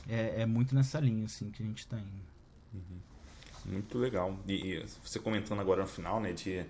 [0.08, 2.32] é, é muito nessa linha, assim, que a gente tá indo.
[2.74, 3.72] Uhum.
[3.74, 4.38] Muito legal.
[4.48, 6.66] E, e, você comentando agora no final, né, de,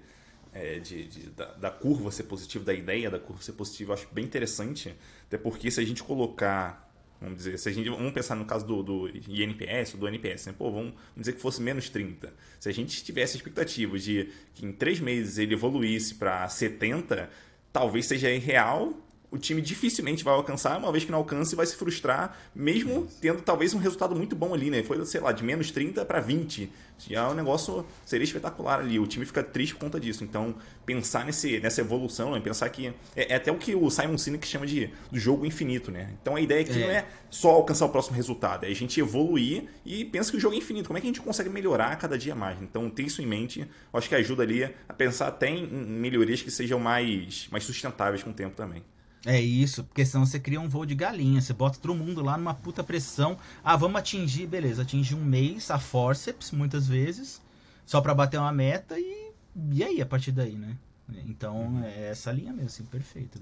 [0.54, 3.94] é, de, de da, da, curva ser positiva, da ideia da curva ser positiva, eu
[3.96, 4.96] acho bem interessante.
[5.28, 8.66] Até porque se a gente colocar Vamos dizer, se a gente vamos pensar no caso
[8.66, 10.56] do, do INPS, do NPS, né?
[10.58, 12.34] Pô, vamos, dizer que fosse menos 30.
[12.60, 17.30] Se a gente tivesse a expectativa de que em três meses ele evoluísse para 70,
[17.72, 18.98] talvez seja irreal
[19.32, 23.42] o time dificilmente vai alcançar, uma vez que não alcance, vai se frustrar, mesmo tendo
[23.42, 24.84] talvez um resultado muito bom ali, né?
[24.84, 26.70] Foi, sei lá, de menos 30 para 20.
[27.08, 29.00] Já o negócio seria espetacular ali.
[29.00, 30.26] O time fica triste por conta disso.
[30.26, 30.54] Então,
[30.86, 32.42] pensar nesse, nessa evolução, né?
[32.42, 32.94] pensar que.
[33.16, 36.10] É, é, até o que o Simon Sinek chama de do jogo infinito, né?
[36.22, 36.86] Então a ideia aqui é.
[36.86, 40.40] não é só alcançar o próximo resultado, é a gente evoluir e pensa que o
[40.40, 40.88] jogo é infinito.
[40.88, 42.62] Como é que a gente consegue melhorar cada dia mais?
[42.62, 46.52] Então, ter isso em mente, acho que ajuda ali a pensar até em melhorias que
[46.52, 48.84] sejam mais, mais sustentáveis com o tempo também.
[49.26, 52.38] É isso, porque senão você cria um voo de galinha, você bota todo mundo lá
[52.38, 53.38] numa puta pressão.
[53.64, 57.40] Ah, vamos atingir, beleza, atingir um mês a forceps, muitas vezes,
[57.86, 59.32] só para bater uma meta e,
[59.72, 60.76] e aí, a partir daí, né?
[61.28, 61.84] Então, uhum.
[61.84, 63.40] é essa linha mesmo, assim, perfeito.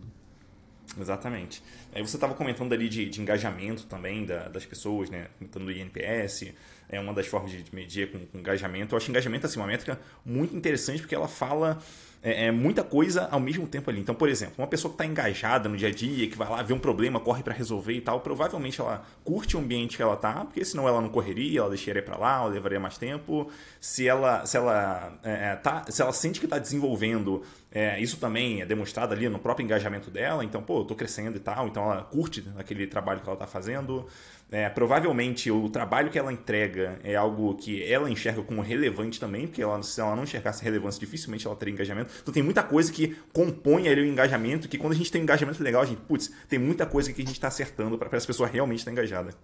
[1.00, 1.64] Exatamente.
[1.94, 5.28] Aí você estava comentando ali de, de engajamento também da, das pessoas, né?
[5.38, 6.52] Comentando do INPS,
[6.90, 8.94] é uma das formas de medir com, com engajamento.
[8.94, 11.80] Eu acho engajamento assim, uma métrica muito interessante porque ela fala
[12.22, 14.00] é, é, muita coisa ao mesmo tempo ali.
[14.00, 16.62] Então, por exemplo, uma pessoa que está engajada no dia a dia, que vai lá
[16.62, 20.18] ver um problema, corre para resolver e tal, provavelmente ela curte o ambiente que ela
[20.18, 23.50] tá, porque senão ela não correria, ela deixaria para lá, ela levaria mais tempo.
[23.80, 28.18] Se ela, se ela, é, é, tá, se ela sente que está desenvolvendo, é, isso
[28.18, 30.44] também é demonstrado ali no próprio engajamento dela.
[30.44, 33.48] Então, pô, eu tô crescendo e tal, então ela curte aquele trabalho que ela está
[33.48, 34.06] fazendo.
[34.52, 39.46] É, provavelmente o trabalho que ela entrega é algo que ela enxerga como relevante também,
[39.46, 42.12] porque ela, se ela não enxergasse relevância, dificilmente ela teria engajamento.
[42.22, 45.24] Então tem muita coisa que compõe ali o engajamento, que quando a gente tem um
[45.24, 48.26] engajamento legal, a gente, putz, tem muita coisa que a gente está acertando para as
[48.26, 49.36] pessoas realmente estar engajada.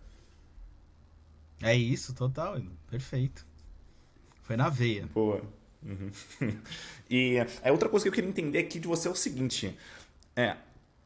[1.61, 3.45] É isso, total, perfeito.
[4.41, 5.05] Foi na veia.
[5.13, 5.41] Boa.
[5.83, 6.09] Uhum.
[7.07, 9.77] e a outra coisa que eu queria entender aqui de você é o seguinte:
[10.35, 10.57] é,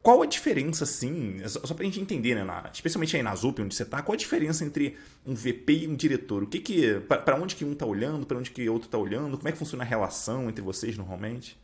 [0.01, 3.75] qual a diferença, assim, só pra gente entender, né, na, especialmente aí na ZUP, onde
[3.75, 6.43] você tá, qual a diferença entre um VP e um diretor?
[6.43, 9.37] O que que, para onde que um tá olhando, para onde que outro tá olhando?
[9.37, 11.59] Como é que funciona a relação entre vocês normalmente?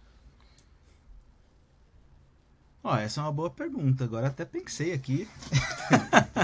[2.84, 5.28] Ó, oh, essa é uma boa pergunta, agora até pensei aqui.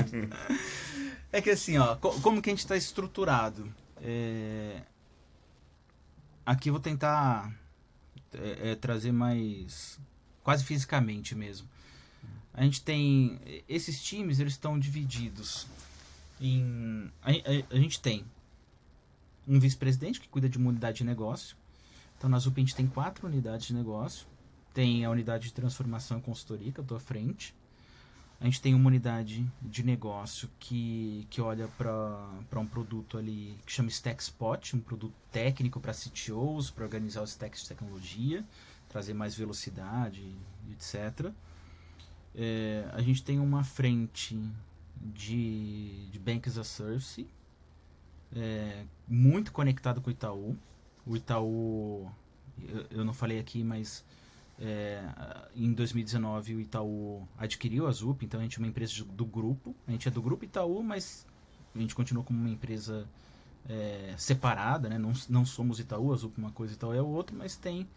[1.31, 3.71] é que assim, ó, como que a gente está estruturado?
[4.01, 4.81] É...
[6.45, 7.53] Aqui eu vou tentar
[8.33, 9.99] é, é, trazer mais
[10.41, 11.69] quase fisicamente mesmo.
[12.53, 15.67] A gente tem esses times, eles estão divididos
[16.39, 18.25] em a, a, a gente tem
[19.47, 21.55] um vice-presidente que cuida de uma unidade de negócio.
[22.17, 24.27] Então na ZUP a gente tem quatro unidades de negócio.
[24.73, 27.53] Tem a unidade de transformação e consultoria, que eu estou à frente.
[28.39, 33.71] A gente tem uma unidade de negócio que, que olha para um produto ali que
[33.71, 38.43] chama Stack Spot, um produto técnico para CTOs, para organizar os stacks de tecnologia,
[38.89, 40.23] trazer mais velocidade,
[40.71, 41.31] etc.
[42.35, 44.39] É, a gente tem uma frente
[44.95, 47.27] de, de Bank as a Service,
[48.33, 50.57] é, muito conectado com o Itaú.
[51.05, 52.09] O Itaú,
[52.61, 54.05] eu, eu não falei aqui, mas
[54.59, 55.03] é,
[55.55, 59.75] em 2019 o Itaú adquiriu a ZUP, então a gente é uma empresa do grupo.
[59.87, 61.25] A gente é do grupo Itaú, mas
[61.75, 63.07] a gente continua como uma empresa
[63.67, 64.97] é, separada, né?
[64.97, 67.87] não, não somos Itaú, a ZUP é uma coisa, Itaú é outra, mas tem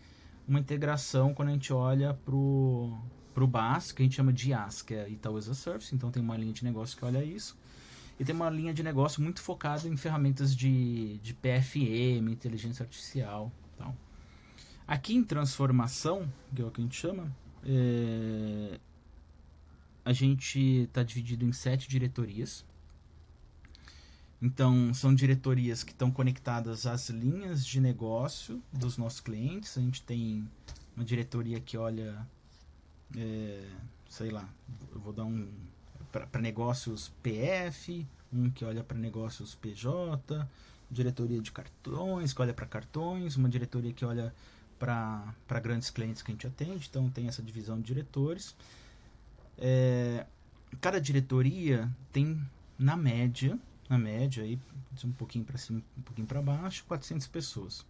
[0.46, 2.14] uma integração quando a gente olha
[3.34, 5.94] pro pro BAS, que a gente chama de IaaS, que é Itaú as a Service,
[5.94, 7.56] então tem uma linha de negócio que olha isso.
[8.18, 13.52] E tem uma linha de negócio muito focada em ferramentas de, de PFM, inteligência artificial.
[13.76, 13.94] Tal.
[14.86, 18.78] Aqui em transformação, que é o que a gente chama, é,
[20.04, 22.64] a gente está dividido em sete diretorias.
[24.40, 29.76] Então, são diretorias que estão conectadas às linhas de negócio dos nossos clientes.
[29.76, 30.48] A gente tem
[30.94, 32.24] uma diretoria que olha
[33.16, 33.68] é,
[34.08, 34.48] sei lá,
[34.92, 35.48] eu vou dar um
[36.12, 40.48] para negócios PF, um que olha para negócios PJ,
[40.88, 44.32] diretoria de cartões que olha para cartões, uma diretoria que olha
[44.78, 48.54] para grandes clientes que a gente atende, então tem essa divisão de diretores.
[49.58, 50.26] É,
[50.80, 52.40] cada diretoria tem
[52.78, 54.58] na média, na média aí
[55.04, 57.84] um pouquinho para cima, um pouquinho para baixo, 400 pessoas.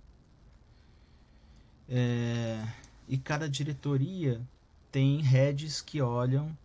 [1.89, 2.67] É,
[3.07, 4.41] e cada diretoria
[4.95, 6.57] tem heads que olham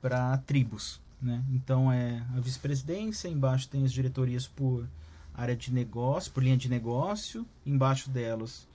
[0.00, 0.98] para tribos.
[1.20, 1.44] né?
[1.50, 4.88] Então é a vice-presidência, embaixo tem as diretorias por
[5.34, 8.66] área de negócio, por linha de negócio, embaixo delas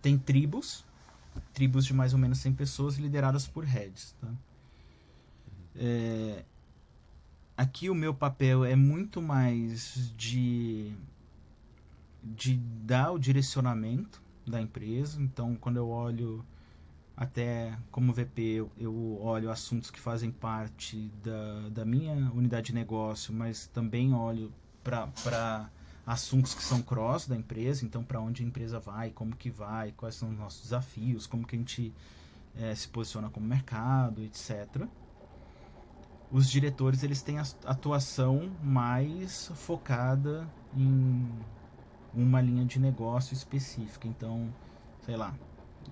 [0.00, 0.82] tem tribos,
[1.52, 4.28] tribos de mais ou menos 100 pessoas lideradas por heads, tá?
[5.76, 6.42] É,
[7.54, 10.90] aqui o meu papel é muito mais de
[12.24, 15.20] de dar o direcionamento da empresa.
[15.20, 16.42] Então, quando eu olho
[17.22, 22.74] até como VP, eu, eu olho assuntos que fazem parte da, da minha unidade de
[22.74, 24.52] negócio, mas também olho
[24.82, 25.70] para
[26.04, 29.92] assuntos que são cross da empresa, então para onde a empresa vai, como que vai,
[29.92, 31.94] quais são os nossos desafios, como que a gente
[32.56, 34.84] é, se posiciona como mercado, etc.
[36.28, 41.30] Os diretores eles têm a atuação mais focada em
[42.12, 44.08] uma linha de negócio específica.
[44.08, 44.52] Então,
[45.04, 45.32] sei lá,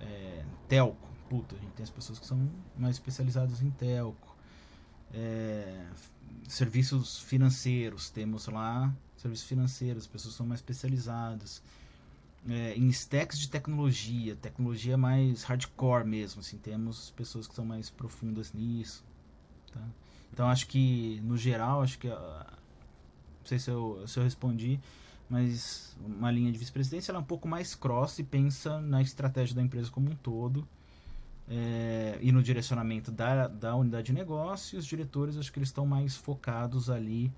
[0.01, 4.35] é, telco, puta, a gente tem as pessoas que são mais especializadas em telco.
[5.13, 5.87] É,
[6.45, 11.63] serviços financeiros, temos lá serviços financeiros, pessoas são mais especializadas.
[12.49, 17.89] É, em stacks de tecnologia, tecnologia mais hardcore mesmo, assim, temos pessoas que são mais
[17.89, 19.01] profundas nisso.
[19.71, 19.87] Tá?
[20.33, 22.09] Então acho que, no geral, acho que.
[22.09, 24.81] Uh, não sei se eu, se eu respondi,
[25.29, 29.61] mas uma linha de vice-presidência é um pouco mais cross e pensa na estratégia da
[29.61, 30.67] empresa como um todo
[31.49, 34.77] é, e no direcionamento da, da unidade de negócio.
[34.77, 37.31] Os diretores, acho que eles estão mais focados ali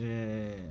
[0.00, 0.68] é,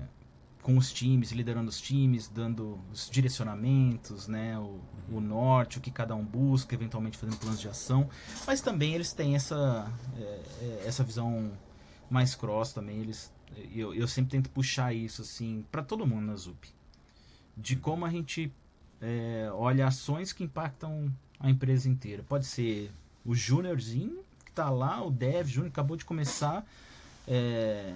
[0.62, 4.80] com os times, liderando os times, dando os direcionamentos, né, o,
[5.12, 8.10] o norte, o que cada um busca, eventualmente fazendo planos de ação.
[8.47, 11.51] Mas também eles têm essa, é, essa visão
[12.10, 13.32] mais cross também, eles
[13.74, 16.68] eu, eu sempre tento puxar isso assim para todo mundo na ZUP.
[17.56, 18.51] De como a gente
[19.01, 22.23] é, olha ações que impactam a empresa inteira.
[22.23, 22.89] Pode ser
[23.25, 26.65] o júniorzinho que está lá, o dev júnior acabou de começar,
[27.27, 27.93] é,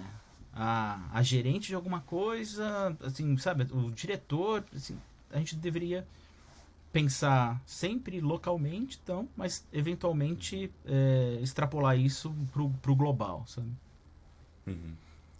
[0.52, 4.98] a, a gerente de alguma coisa, assim, sabe, o diretor, assim,
[5.32, 6.06] a gente deveria
[6.92, 13.70] pensar sempre localmente, então, mas eventualmente é, extrapolar isso para o global, sabe?
[14.66, 14.94] Uhum.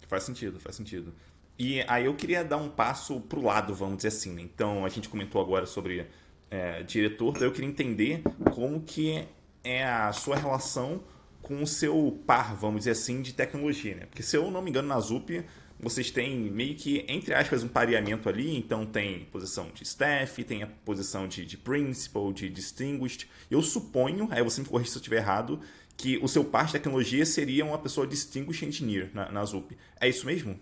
[0.07, 1.13] Faz sentido, faz sentido.
[1.57, 4.33] E aí eu queria dar um passo pro lado, vamos dizer assim.
[4.33, 4.41] Né?
[4.41, 6.07] Então a gente comentou agora sobre
[6.49, 8.21] é, diretor, daí eu queria entender
[8.53, 9.25] como que
[9.63, 11.01] é a sua relação
[11.41, 14.05] com o seu par, vamos dizer assim, de tecnologia, né?
[14.05, 15.43] Porque se eu não me engano, na ZUP
[15.79, 20.61] vocês têm meio que, entre aspas, um pareamento ali, então tem posição de staff, tem
[20.61, 23.29] a posição de, de principal, de distinguished.
[23.49, 25.61] Eu suponho, aí você me corrija se eu estiver errado,
[25.95, 29.77] que o seu par de tecnologia seria uma pessoa distinguished engineer na, na ZUP.
[29.99, 30.59] É isso mesmo?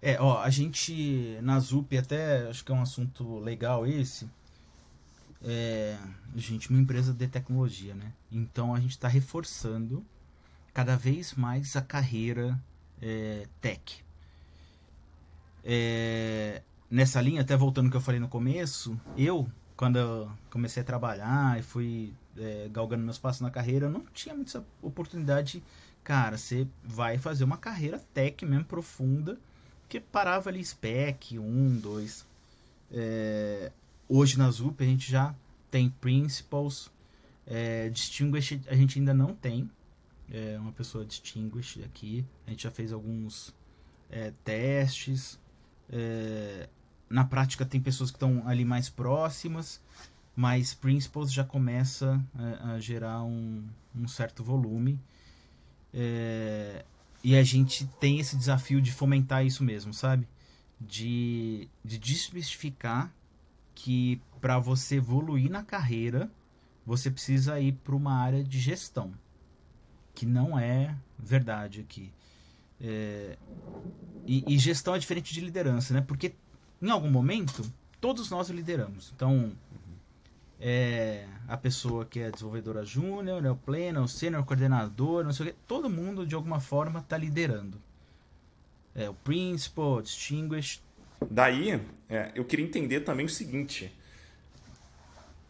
[0.00, 4.28] É, ó, a gente na ZUP até acho que é um assunto legal esse.
[5.44, 5.98] É,
[6.36, 8.12] gente, uma empresa de tecnologia, né?
[8.30, 10.04] Então a gente está reforçando
[10.72, 12.58] cada vez mais a carreira
[13.00, 14.04] é, tech.
[15.64, 20.82] É, nessa linha, até voltando ao que eu falei no começo, eu, quando eu comecei
[20.82, 25.62] a trabalhar e fui é, galgando meus passos na carreira, não tinha muita oportunidade.
[26.04, 29.38] Cara, você vai fazer uma carreira tech mesmo profunda,
[29.88, 32.26] que parava ali spec, um, dois.
[32.90, 33.70] É,
[34.08, 35.34] hoje na ZUP a gente já
[35.70, 36.90] tem principals,
[37.46, 39.70] é, distinguished a gente ainda não tem.
[40.30, 42.24] É uma pessoa distinguished aqui.
[42.46, 43.54] A gente já fez alguns
[44.10, 45.38] é, testes.
[45.90, 46.68] É,
[47.08, 49.80] na prática tem pessoas que estão ali mais próximas
[50.34, 54.98] mas Principles já começa a, a gerar um, um, certo volume.
[55.92, 56.84] É,
[57.22, 60.26] e a gente tem esse desafio de fomentar isso mesmo, sabe?
[60.80, 63.12] De, de desmistificar
[63.74, 66.30] que para você evoluir na carreira,
[66.84, 69.12] você precisa ir para uma área de gestão,
[70.14, 72.12] que não é verdade aqui.
[72.80, 73.38] É,
[74.26, 76.00] e, e, gestão é diferente de liderança, né?
[76.00, 76.34] Porque
[76.80, 77.62] em algum momento
[78.00, 79.12] todos nós lideramos.
[79.14, 79.52] Então,
[80.60, 85.46] é, a pessoa que é desenvolvedora júnior, é o pleno, o sênior, coordenador, não sei
[85.46, 85.58] o que.
[85.66, 87.80] Todo mundo, de alguma forma, está liderando.
[88.94, 90.82] É, o principal, distinguished.
[91.30, 93.92] Daí, é, eu queria entender também o seguinte.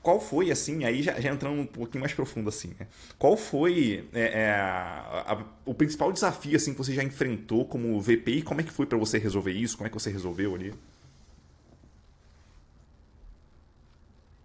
[0.03, 2.89] Qual foi, assim, aí já, já entrando um pouquinho mais profundo, assim, né?
[3.19, 8.01] Qual foi é, é a, a, o principal desafio, assim, que você já enfrentou como
[8.01, 9.77] VP e como é que foi para você resolver isso?
[9.77, 10.75] Como é que você resolveu ali?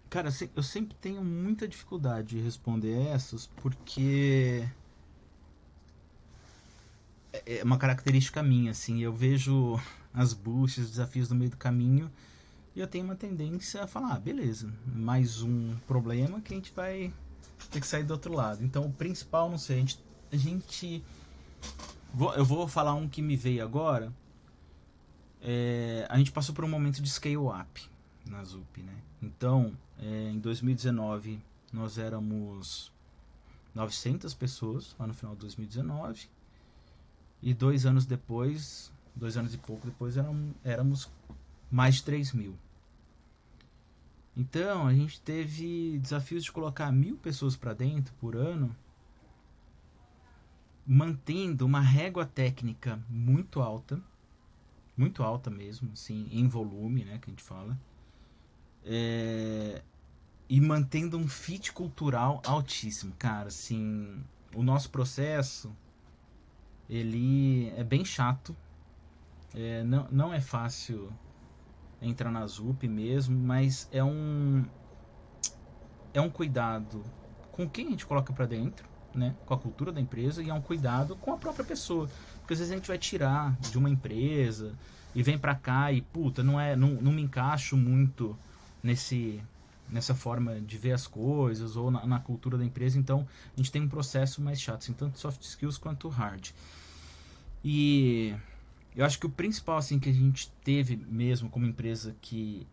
[0.08, 4.66] Cara, eu sempre tenho muita dificuldade de responder essas porque
[7.32, 9.02] é, é uma característica minha, assim.
[9.02, 9.78] Eu vejo
[10.18, 12.10] as bushes, os desafios no meio do caminho
[12.74, 16.72] e eu tenho uma tendência a falar, ah, beleza, mais um problema que a gente
[16.72, 17.12] vai
[17.70, 18.64] ter que sair do outro lado.
[18.64, 20.00] Então, o principal, não sei, a gente,
[20.32, 21.04] a gente
[22.36, 24.12] eu vou falar um que me veio agora.
[25.40, 27.88] É, a gente passou por um momento de scale up
[28.26, 28.94] na ZUP, né?
[29.22, 31.40] Então, é, em 2019,
[31.72, 32.92] nós éramos
[33.72, 36.28] 900 pessoas, lá no final de 2019.
[37.40, 41.10] E dois anos depois, dois anos e pouco depois, eram, éramos
[41.70, 42.56] mais de 3 mil.
[44.36, 48.74] Então, a gente teve desafios de colocar mil pessoas para dentro por ano,
[50.86, 54.00] mantendo uma régua técnica muito alta,
[54.96, 57.76] muito alta mesmo, assim, em volume, né, que a gente fala,
[58.84, 59.82] é,
[60.48, 64.22] e mantendo um fit cultural altíssimo, cara, assim,
[64.54, 65.70] o nosso processo,
[66.88, 68.56] ele é bem chato,
[69.54, 71.12] é, não, não é fácil
[72.00, 74.64] entrar na ZUP mesmo, mas é um
[76.14, 77.04] é um cuidado
[77.52, 79.34] com quem a gente coloca para dentro, né?
[79.44, 82.08] Com a cultura da empresa e é um cuidado com a própria pessoa,
[82.40, 84.74] porque às vezes a gente vai tirar de uma empresa
[85.14, 88.38] e vem para cá e puta, não é não, não me encaixo muito
[88.82, 89.42] nesse
[89.90, 93.72] nessa forma de ver as coisas ou na, na, cultura da empresa, então a gente
[93.72, 96.50] tem um processo mais chato, assim, tanto soft skills quanto hard.
[97.64, 98.34] E
[98.98, 102.66] eu acho que o principal assim que a gente teve mesmo como empresa que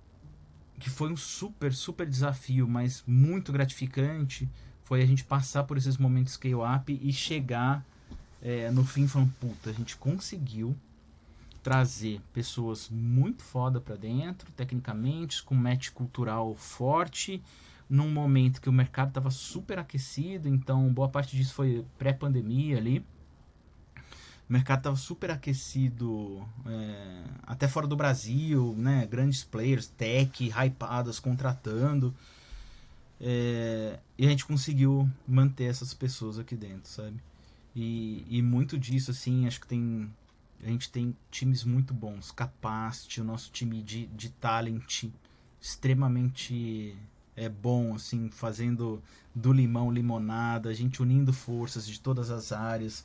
[0.80, 4.49] que foi um super super desafio, mas muito gratificante,
[4.84, 7.86] foi a gente passar por esses momentos scale up e chegar
[8.41, 10.76] é, no fim falando puta, a gente conseguiu
[11.63, 17.41] trazer pessoas muito foda para dentro, tecnicamente, com match cultural forte,
[17.89, 23.05] num momento que o mercado estava super aquecido, então boa parte disso foi pré-pandemia ali.
[24.47, 29.07] O mercado estava super aquecido, é, até fora do Brasil, né?
[29.07, 32.13] Grandes players, tech, hypadas, contratando.
[33.19, 37.15] É, e a gente conseguiu manter essas pessoas aqui dentro, sabe?
[37.75, 40.09] E, e muito disso, assim, acho que tem.
[40.63, 42.31] A gente tem times muito bons.
[42.31, 45.05] Capacity, o nosso time de, de talent
[45.59, 46.95] extremamente
[47.35, 49.01] é bom, assim, fazendo
[49.33, 53.03] do limão limonada, a gente unindo forças de todas as áreas.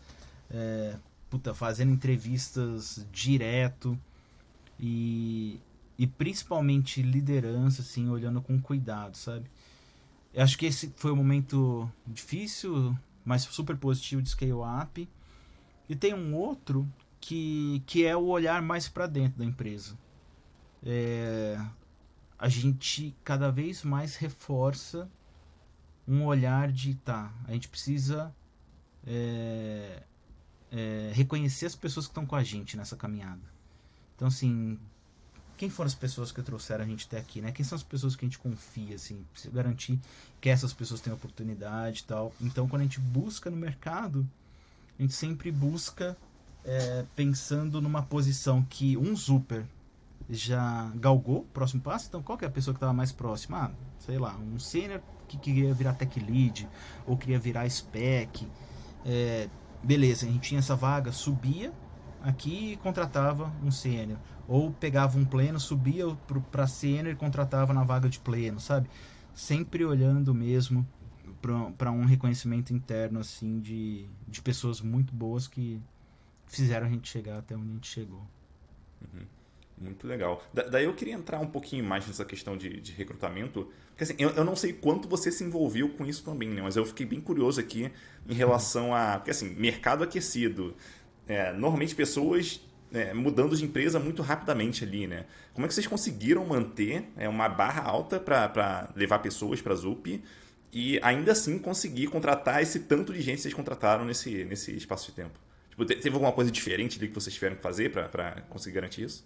[0.51, 0.97] É,
[1.31, 3.99] puta, fazendo entrevistas direto
[4.79, 5.61] e,
[5.97, 9.49] e principalmente liderança, assim, olhando com cuidado, sabe?
[10.35, 15.09] Eu acho que esse foi um momento difícil, mas super positivo de scale up.
[15.89, 16.87] E tem um outro
[17.21, 19.97] que, que é o olhar mais para dentro da empresa.
[20.83, 21.61] É,
[22.39, 25.11] a gente cada vez mais reforça
[26.09, 28.35] um olhar de tá, a gente precisa
[29.07, 30.03] é,
[30.71, 33.41] é, reconhecer as pessoas que estão com a gente nessa caminhada.
[34.15, 34.79] Então, assim,
[35.57, 37.53] quem foram as pessoas que trouxeram a gente até aqui, né?
[37.53, 39.99] Quem são as pessoas que a gente confia, assim, precisa garantir
[40.41, 42.33] que essas pessoas tenham oportunidade e tal.
[42.41, 44.27] Então, quando a gente busca no mercado,
[44.99, 46.17] a gente sempre busca
[46.65, 49.67] é, pensando numa posição que um super
[50.29, 52.07] já galgou, próximo passo.
[52.09, 53.65] Então, qual que é a pessoa que estava mais próxima?
[53.65, 56.69] Ah, sei lá, um senior que queria virar tech lead
[57.07, 58.47] ou queria virar spec.
[59.05, 59.49] É,
[59.83, 61.73] beleza, a gente tinha essa vaga, subia
[62.23, 64.19] aqui e contratava um sênior.
[64.47, 66.07] Ou pegava um pleno, subia
[66.51, 68.89] para sênior e contratava na vaga de pleno, sabe?
[69.35, 70.87] Sempre olhando mesmo
[71.79, 75.81] para um reconhecimento interno assim de, de pessoas muito boas que
[76.47, 78.27] fizeram a gente chegar até onde a gente chegou.
[79.01, 79.25] Uhum.
[79.81, 80.45] Muito legal.
[80.53, 83.67] Da, daí eu queria entrar um pouquinho mais nessa questão de, de recrutamento.
[83.89, 86.61] Porque assim, eu, eu, não sei quanto você se envolveu com isso também, né?
[86.61, 87.91] Mas eu fiquei bem curioso aqui
[88.29, 89.17] em relação a.
[89.17, 90.77] Porque assim, mercado aquecido.
[91.27, 92.61] É, normalmente pessoas
[92.93, 95.25] é, mudando de empresa muito rapidamente ali, né?
[95.55, 99.77] Como é que vocês conseguiram manter é, uma barra alta para levar pessoas para a
[99.77, 100.23] ZUP
[100.73, 105.07] e ainda assim conseguir contratar esse tanto de gente que vocês contrataram nesse, nesse espaço
[105.07, 105.39] de tempo?
[105.71, 109.25] Tipo, teve alguma coisa diferente ali que vocês tiveram que fazer para conseguir garantir isso?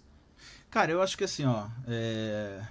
[0.69, 1.67] Cara, eu acho que assim, ó.
[1.87, 2.65] É...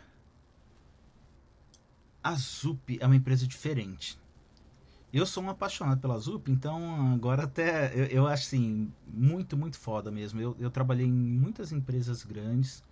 [2.23, 4.19] A Zup é uma empresa diferente.
[5.13, 9.79] Eu sou um apaixonado pela Zup, então agora até eu, eu acho assim, muito, muito
[9.79, 10.41] foda mesmo.
[10.41, 12.83] Eu, eu trabalhei em muitas empresas grandes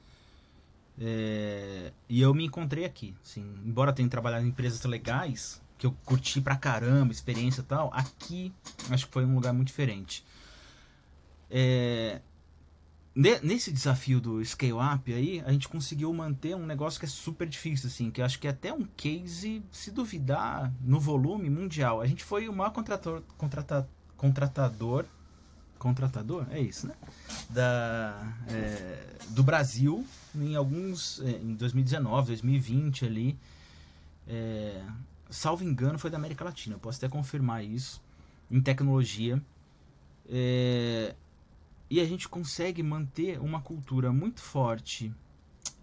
[1.01, 3.15] é, e eu me encontrei aqui.
[3.25, 7.91] Assim, embora tenha trabalhado em empresas legais, que eu curti pra caramba, experiência e tal,
[7.93, 8.53] aqui
[8.91, 10.25] acho que foi um lugar muito diferente.
[11.51, 12.21] É,
[13.15, 17.47] nesse desafio do scale up aí, a gente conseguiu manter um negócio que é super
[17.47, 22.01] difícil, assim, que acho que é até um case, se duvidar, no volume mundial.
[22.01, 25.05] A gente foi o maior contrator, contrata, contratador,
[25.79, 26.95] contratador, é isso, né?
[27.51, 33.39] Da, é, do Brasil em alguns, é, em 2019, 2020 ali,
[34.29, 34.81] é,
[35.29, 36.77] salvo engano, foi da América Latina.
[36.77, 38.01] Eu posso até confirmar isso
[38.51, 39.43] em tecnologia.
[40.29, 41.15] É,
[41.93, 45.13] e a gente consegue manter uma cultura muito forte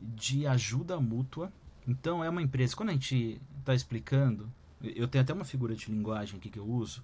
[0.02, 1.54] de ajuda mútua.
[1.88, 4.52] Então é uma empresa, quando a gente está explicando,
[4.82, 7.04] eu tenho até uma figura de linguagem aqui que eu uso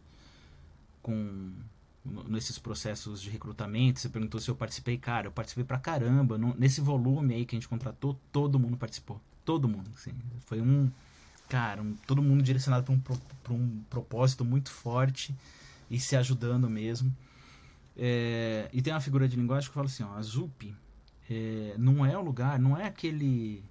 [1.03, 1.53] com
[2.27, 3.99] nesses processos de recrutamento.
[3.99, 6.35] Você perguntou se eu participei, cara, eu participei pra caramba.
[6.35, 9.21] No, nesse volume aí que a gente contratou, todo mundo participou.
[9.45, 10.13] Todo mundo, assim.
[10.47, 10.89] Foi um,
[11.47, 12.91] cara, um, todo mundo direcionado
[13.43, 15.35] para um, um propósito muito forte
[15.91, 17.15] e se ajudando mesmo.
[17.97, 20.75] É, e tem uma figura de linguagem que fala assim, ó, a ZUP
[21.29, 23.63] é, não é o lugar, não é aquele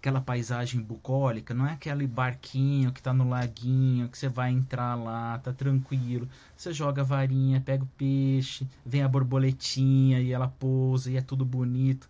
[0.00, 4.94] aquela paisagem bucólica, não é aquele barquinho que tá no laguinho, que você vai entrar
[4.94, 6.26] lá, tá tranquilo.
[6.56, 11.20] Você joga a varinha, pega o peixe, vem a borboletinha e ela pousa e é
[11.20, 12.08] tudo bonito.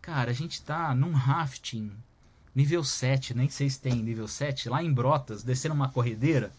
[0.00, 1.90] Cara, a gente tá num rafting
[2.54, 6.52] nível 7, nem sei se tem nível 7, lá em Brotas, descendo uma corredeira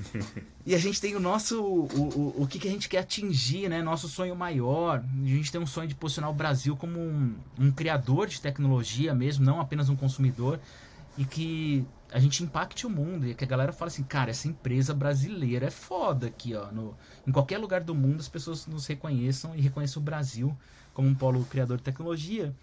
[0.66, 1.62] e a gente tem o nosso.
[1.62, 3.82] O, o, o que, que a gente quer atingir, né?
[3.82, 5.04] Nosso sonho maior.
[5.22, 9.14] A gente tem um sonho de posicionar o Brasil como um, um criador de tecnologia
[9.14, 10.60] mesmo, não apenas um consumidor.
[11.16, 13.26] E que a gente impacte o mundo.
[13.26, 16.70] E que a galera fala assim, cara, essa empresa brasileira é foda aqui, ó.
[16.70, 20.56] No, em qualquer lugar do mundo as pessoas nos reconheçam e reconheçam o Brasil
[20.94, 22.54] como um polo criador de tecnologia.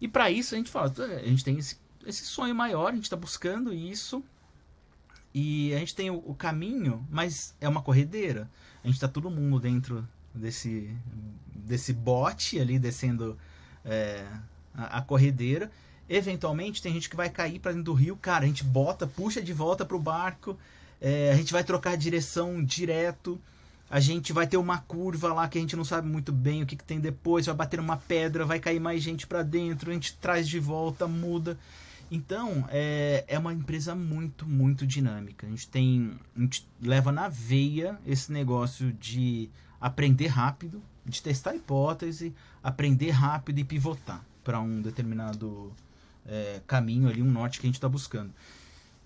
[0.00, 3.04] E para isso a gente fala, a gente tem esse, esse sonho maior, a gente
[3.04, 4.22] está buscando isso
[5.34, 8.48] e a gente tem o, o, caminho, mas é uma corredeira.
[8.84, 10.94] A gente tá todo mundo dentro desse,
[11.52, 13.36] desse bote ali, descendo
[13.84, 14.24] é,
[14.72, 15.72] a, a, corredeira.
[16.08, 19.42] Eventualmente tem gente que vai cair para dentro do rio, cara, a gente bota, puxa
[19.42, 20.56] de volta pro barco,
[21.00, 23.40] é, a gente vai trocar direção direto,
[23.90, 26.66] a gente vai ter uma curva lá que a gente não sabe muito bem o
[26.66, 29.94] que, que tem depois, vai bater uma pedra, vai cair mais gente para dentro, a
[29.94, 31.58] gente traz de volta, muda.
[32.14, 35.48] Então, é, é uma empresa muito, muito dinâmica.
[35.48, 36.16] A gente tem.
[36.36, 39.50] A gente leva na veia esse negócio de
[39.80, 45.72] aprender rápido, de testar hipótese, aprender rápido e pivotar para um determinado
[46.24, 48.32] é, caminho ali, um norte que a gente está buscando.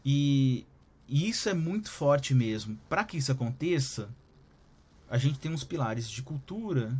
[0.04, 0.66] E,
[1.08, 2.78] e isso é muito forte mesmo.
[2.90, 4.10] Para que isso aconteça,
[5.08, 6.94] a gente tem uns pilares de cultura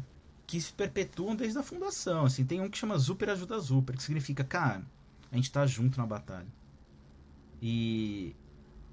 [0.46, 2.24] que se perpetuam desde a fundação.
[2.24, 4.82] Assim, tem um que chama Super Ajuda Super, que significa, cara,
[5.30, 6.46] a gente tá junto na batalha.
[7.60, 8.34] E,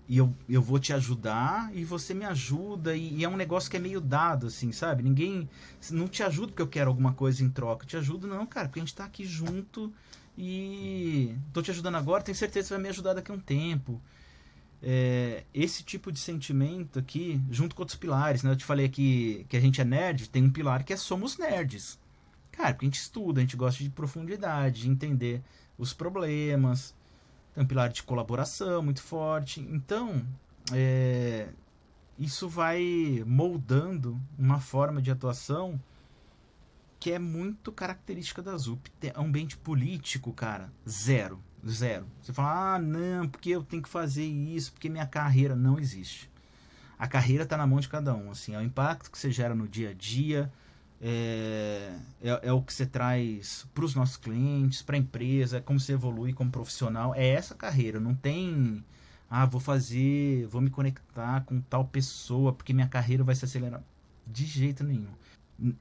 [0.07, 2.95] e eu, eu vou te ajudar e você me ajuda.
[2.95, 5.03] E, e, é um negócio que é meio dado, assim, sabe?
[5.03, 5.49] Ninguém.
[5.91, 7.85] Não te ajuda porque eu quero alguma coisa em troca.
[7.85, 9.93] Te ajudo, não, cara, porque a gente tá aqui junto
[10.37, 12.23] e tô te ajudando agora.
[12.23, 14.01] Tenho certeza que você vai me ajudar daqui a um tempo.
[14.83, 18.51] É, esse tipo de sentimento aqui, junto com outros pilares, né?
[18.51, 21.37] Eu te falei aqui que a gente é nerd, tem um pilar que é somos
[21.37, 21.97] nerds.
[22.51, 25.41] Cara, porque a gente estuda, a gente gosta de profundidade, de entender
[25.77, 26.95] os problemas.
[27.53, 29.61] Tem um pilar de colaboração muito forte.
[29.61, 30.25] Então,
[30.73, 31.49] é,
[32.17, 35.79] isso vai moldando uma forma de atuação
[36.99, 38.89] que é muito característica da ZUP.
[39.17, 41.39] Um ambiente político, cara, zero.
[41.67, 42.05] Zero.
[42.21, 46.29] Você fala, ah, não, porque eu tenho que fazer isso, porque minha carreira não existe.
[46.97, 48.31] A carreira está na mão de cada um.
[48.31, 50.51] Assim, é o impacto que você gera no dia a dia,
[51.01, 55.79] é, é, é, o que você traz para os nossos clientes, para a empresa, como
[55.79, 57.13] você evolui como profissional.
[57.15, 58.83] É essa carreira, não tem.
[59.29, 63.83] Ah, vou fazer, vou me conectar com tal pessoa porque minha carreira vai se acelerar.
[64.25, 65.11] De jeito nenhum.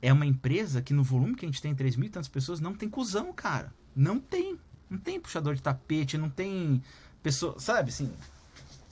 [0.00, 2.60] É uma empresa que no volume que a gente tem, 3 mil e tantas pessoas,
[2.60, 3.72] não tem cuzão, cara.
[3.94, 4.58] Não tem.
[4.88, 6.82] Não tem puxador de tapete, não tem
[7.22, 7.58] pessoa.
[7.58, 8.12] Sabe assim?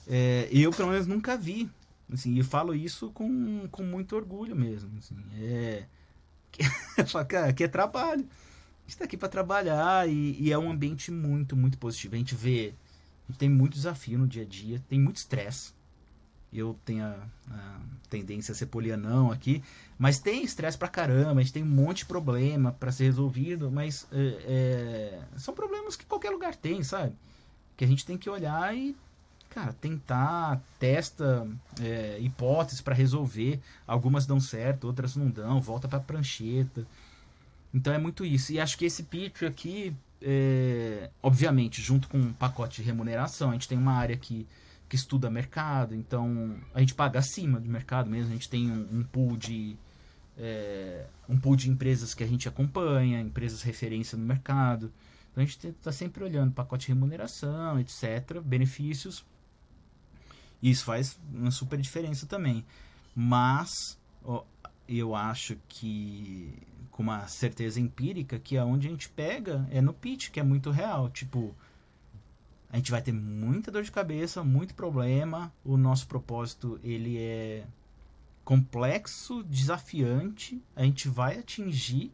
[0.07, 1.69] É, eu, pelo menos, nunca vi.
[2.11, 4.97] Assim, e falo isso com, com muito orgulho mesmo.
[4.97, 5.85] Assim, é
[7.27, 8.27] cara, aqui é trabalho.
[8.85, 12.15] A gente tá aqui para trabalhar e, e, é um ambiente muito, muito positivo.
[12.15, 12.73] A gente vê,
[13.27, 15.73] a gente tem muito desafio no dia a dia, tem muito estresse.
[16.51, 17.17] Eu tenho a,
[17.49, 17.79] a,
[18.09, 19.63] tendência a ser polianão aqui,
[19.97, 23.71] mas tem estresse pra caramba, a gente tem um monte de problema para ser resolvido,
[23.71, 27.15] mas é, é, são problemas que qualquer lugar tem, sabe?
[27.75, 28.95] Que a gente tem que olhar e
[29.53, 31.47] cara, tentar, testa
[31.79, 33.59] é, hipóteses para resolver.
[33.85, 36.85] Algumas dão certo, outras não dão, volta para prancheta.
[37.73, 38.51] Então é muito isso.
[38.51, 43.53] E acho que esse pitch aqui, é, obviamente, junto com um pacote de remuneração, a
[43.53, 44.47] gente tem uma área que,
[44.89, 48.99] que estuda mercado, então a gente paga acima do mercado mesmo, a gente tem um,
[48.99, 49.77] um pool de.
[50.35, 54.91] É, um pool de empresas que a gente acompanha, empresas referência no mercado.
[55.31, 59.23] Então a gente está sempre olhando pacote de remuneração, etc., benefícios,
[60.71, 62.65] isso faz uma super diferença também.
[63.15, 64.43] Mas ó,
[64.87, 66.57] eu acho que
[66.89, 70.71] com uma certeza empírica que aonde a gente pega é no pitch, que é muito
[70.71, 71.09] real.
[71.09, 71.53] Tipo,
[72.69, 75.51] a gente vai ter muita dor de cabeça, muito problema.
[75.65, 77.65] O nosso propósito ele é
[78.45, 82.11] complexo, desafiante, a gente vai atingir.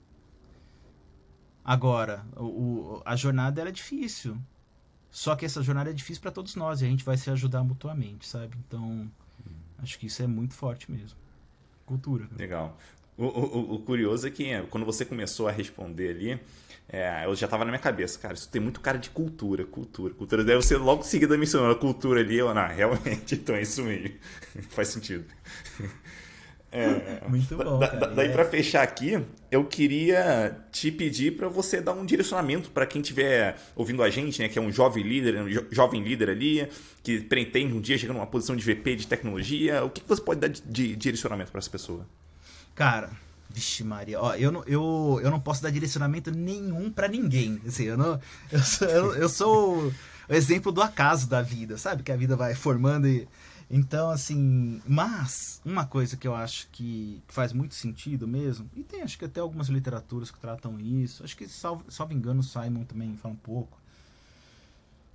[1.63, 4.37] Agora, o, a jornada é difícil.
[5.11, 7.63] Só que essa jornada é difícil para todos nós e a gente vai se ajudar
[7.63, 8.57] mutuamente, sabe?
[8.67, 9.09] Então,
[9.79, 11.17] acho que isso é muito forte mesmo.
[11.85, 12.27] Cultura.
[12.37, 12.77] Legal.
[13.17, 16.39] O, o, o, curioso é que quando você começou a responder ali,
[16.87, 20.13] é, eu já estava na minha cabeça, cara, isso tem muito cara de cultura, cultura,
[20.13, 20.43] cultura.
[20.43, 24.15] Deve ser logo seguida mencionando a cultura ali, eu, não, realmente, então é isso mesmo.
[24.69, 25.25] Faz sentido.
[26.71, 27.79] É, Muito bom.
[27.79, 28.31] Da, daí é.
[28.31, 33.57] para fechar aqui, eu queria te pedir para você dar um direcionamento para quem estiver
[33.75, 36.69] ouvindo a gente, né, que é um jovem líder, um jo jovem líder ali,
[37.01, 39.83] que pretende um dia chegar numa posição de VP de tecnologia.
[39.83, 42.05] O que, que você pode dar de, de direcionamento para essa pessoa?
[42.75, 43.09] Cara,
[43.49, 47.59] Vixe Maria, ó, eu não, eu, eu não posso dar direcionamento nenhum para ninguém.
[47.67, 48.19] Assim, eu, não,
[48.51, 49.93] eu, sou, eu, eu sou
[50.29, 52.03] o exemplo do acaso da vida, sabe?
[52.03, 53.27] Que a vida vai formando e.
[53.69, 54.81] Então, assim.
[54.87, 59.25] Mas, uma coisa que eu acho que faz muito sentido mesmo, e tem acho que
[59.25, 63.37] até algumas literaturas que tratam isso, acho que, salvo, salvo engano, Simon também fala um
[63.37, 63.79] pouco.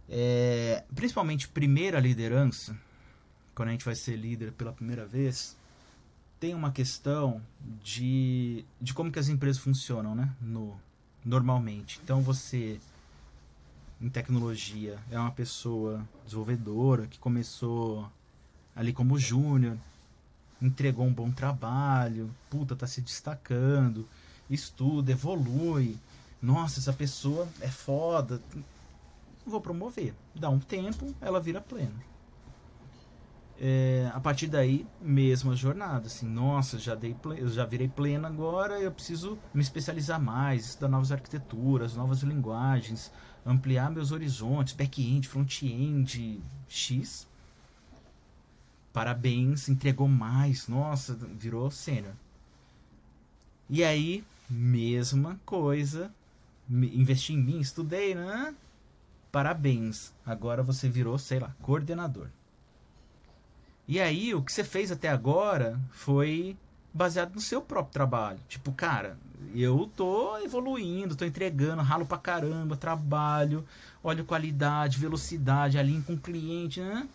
[0.08, 2.76] É, principalmente primeira liderança,
[3.54, 5.56] quando a gente vai ser líder pela primeira vez,
[6.38, 7.40] tem uma questão
[7.82, 10.30] de, de como que as empresas funcionam, né?
[10.40, 10.78] No,
[11.24, 12.00] normalmente.
[12.04, 12.78] Então você
[14.00, 18.10] em tecnologia é uma pessoa desenvolvedora que começou
[18.74, 19.76] ali como júnior,
[20.60, 24.08] entregou um bom trabalho, puta, tá se destacando,
[24.48, 25.96] estuda, evolui.
[26.40, 28.40] Nossa, essa pessoa é foda.
[29.46, 30.14] Vou promover.
[30.34, 32.14] Dá um tempo, ela vira pleno
[33.60, 36.06] é, a partir daí, mesma jornada.
[36.06, 37.16] Assim, nossa, já, dei
[37.46, 43.12] já virei pleno agora, eu preciso me especializar mais, estudar novas arquiteturas, novas linguagens,
[43.44, 47.26] ampliar meus horizontes, back-end, front-end, X.
[48.94, 52.14] Parabéns, entregou mais, nossa, virou sênior.
[53.68, 56.12] E aí, mesma coisa,
[56.70, 58.54] investi em mim, estudei, né?
[59.32, 62.28] Parabéns, agora você virou, sei lá, coordenador.
[63.88, 66.56] E aí, o que você fez até agora foi
[66.92, 68.38] baseado no seu próprio trabalho.
[68.48, 69.18] Tipo, cara,
[69.56, 73.66] eu tô evoluindo, tô entregando, ralo pra caramba, trabalho,
[74.04, 77.08] olho qualidade, velocidade, alinho com o cliente, né?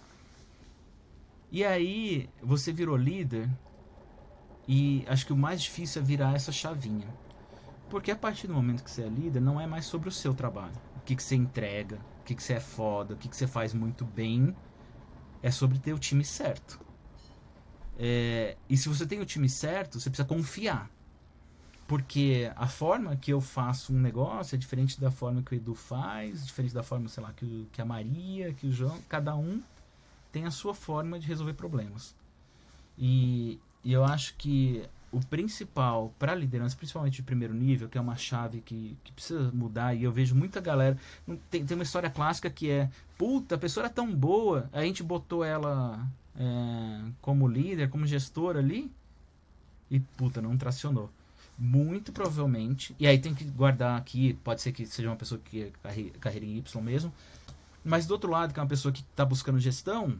[1.51, 3.49] E aí, você virou líder
[4.67, 7.07] e acho que o mais difícil é virar essa chavinha.
[7.89, 10.33] Porque a partir do momento que você é líder, não é mais sobre o seu
[10.33, 10.75] trabalho.
[10.97, 13.47] O que, que você entrega, o que, que você é foda, o que, que você
[13.47, 14.55] faz muito bem
[15.41, 16.79] é sobre ter o time certo.
[17.97, 20.89] É, e se você tem o time certo, você precisa confiar.
[21.87, 25.73] Porque a forma que eu faço um negócio é diferente da forma que o Edu
[25.73, 28.99] faz, diferente da forma, sei lá, que, que a Maria, que o João.
[29.09, 29.59] Cada um
[30.31, 32.15] tem a sua forma de resolver problemas.
[32.97, 38.01] E, e eu acho que o principal para liderança, principalmente de primeiro nível, que é
[38.01, 40.97] uma chave que, que precisa mudar, e eu vejo muita galera.
[41.49, 45.01] Tem, tem uma história clássica que é: puta, a pessoa era tão boa, a gente
[45.01, 46.07] botou ela
[46.37, 48.91] é, como líder, como gestora ali,
[49.89, 51.09] e puta, não tracionou.
[51.57, 55.63] Muito provavelmente, e aí tem que guardar aqui, pode ser que seja uma pessoa que
[55.63, 55.71] é
[56.19, 57.13] carreira em Y mesmo,
[57.89, 60.15] mas do outro lado, que é uma pessoa que está buscando gestão,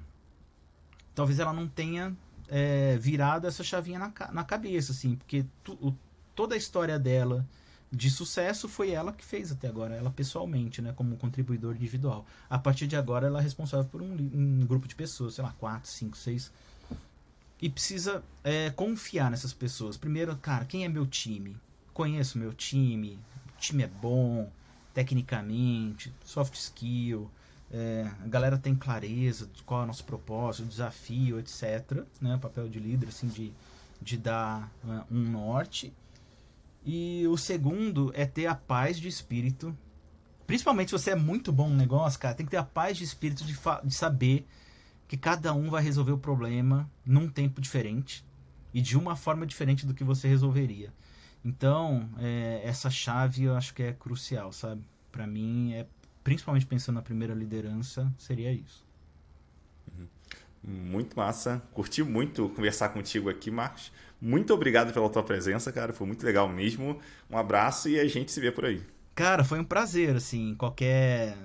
[1.14, 2.18] talvez ela não tenha
[2.48, 5.96] é, virado essa chavinha na, na cabeça, assim, porque tu, o,
[6.34, 7.48] toda a história dela
[7.92, 12.26] de sucesso foi ela que fez até agora, ela pessoalmente, né, como contribuidor individual.
[12.50, 15.54] A partir de agora, ela é responsável por um, um grupo de pessoas, sei lá,
[15.60, 16.52] quatro, cinco, seis.
[17.62, 19.96] E precisa é, confiar nessas pessoas.
[19.96, 21.56] Primeiro, cara, quem é meu time?
[21.94, 23.20] Conheço meu time,
[23.56, 24.52] o time é bom,
[24.92, 27.30] tecnicamente, soft skill,
[27.72, 32.04] é, a galera tem clareza de qual é o nosso propósito, desafio, etc.
[32.20, 32.36] Né?
[32.36, 33.54] O papel de líder, assim, de,
[34.02, 35.94] de dar uh, um norte.
[36.86, 39.78] E o segundo é ter a paz de espírito.
[40.48, 43.04] Principalmente se você é muito bom no negócio, cara, tem que ter a paz de
[43.04, 44.48] espírito de, de saber
[45.08, 48.26] que cada um vai resolver o problema num tempo diferente
[48.74, 50.92] e de uma forma diferente do que você resolveria.
[51.44, 54.84] Então, é, essa chave eu acho que é crucial, sabe?
[55.12, 55.88] Para mim é
[56.24, 58.86] principalmente pensando na primeira liderança, seria isso.
[59.98, 60.08] Uhum.
[60.64, 61.62] Muito massa.
[61.74, 63.92] Curti muito conversar contigo aqui, Marcos.
[64.22, 65.94] Muito obrigado pela tua presença, cara.
[65.94, 67.00] Foi muito legal mesmo.
[67.30, 68.84] Um abraço e a gente se vê por aí.
[69.16, 71.36] Cara, foi um prazer, assim, qualquer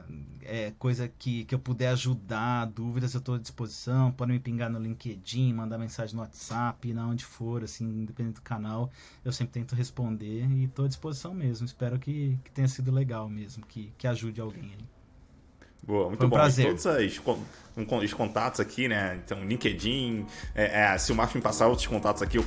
[0.46, 4.12] é, coisa que, que eu puder ajudar, dúvidas, eu estou à disposição.
[4.12, 8.42] Podem me pingar no LinkedIn, mandar mensagem no WhatsApp, na onde for, assim, independente do
[8.42, 8.90] canal.
[9.24, 11.66] Eu sempre tento responder e estou à disposição mesmo.
[11.66, 14.94] Espero que, que tenha sido legal mesmo, que, que ajude alguém aí.
[15.86, 16.36] Boa, muito um bom.
[16.36, 16.66] prazer.
[16.66, 17.20] Todos as,
[18.02, 19.20] os contatos aqui, né?
[19.22, 20.26] Então, LinkedIn.
[20.54, 22.44] É, é, se o Marcos me passar outros contatos aqui, eu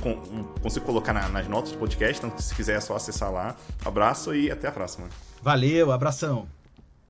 [0.60, 2.24] consigo colocar na, nas notas do podcast.
[2.24, 3.56] Então, se quiser, é só acessar lá.
[3.84, 5.08] Um abraço e até a próxima.
[5.40, 6.48] Valeu, abração.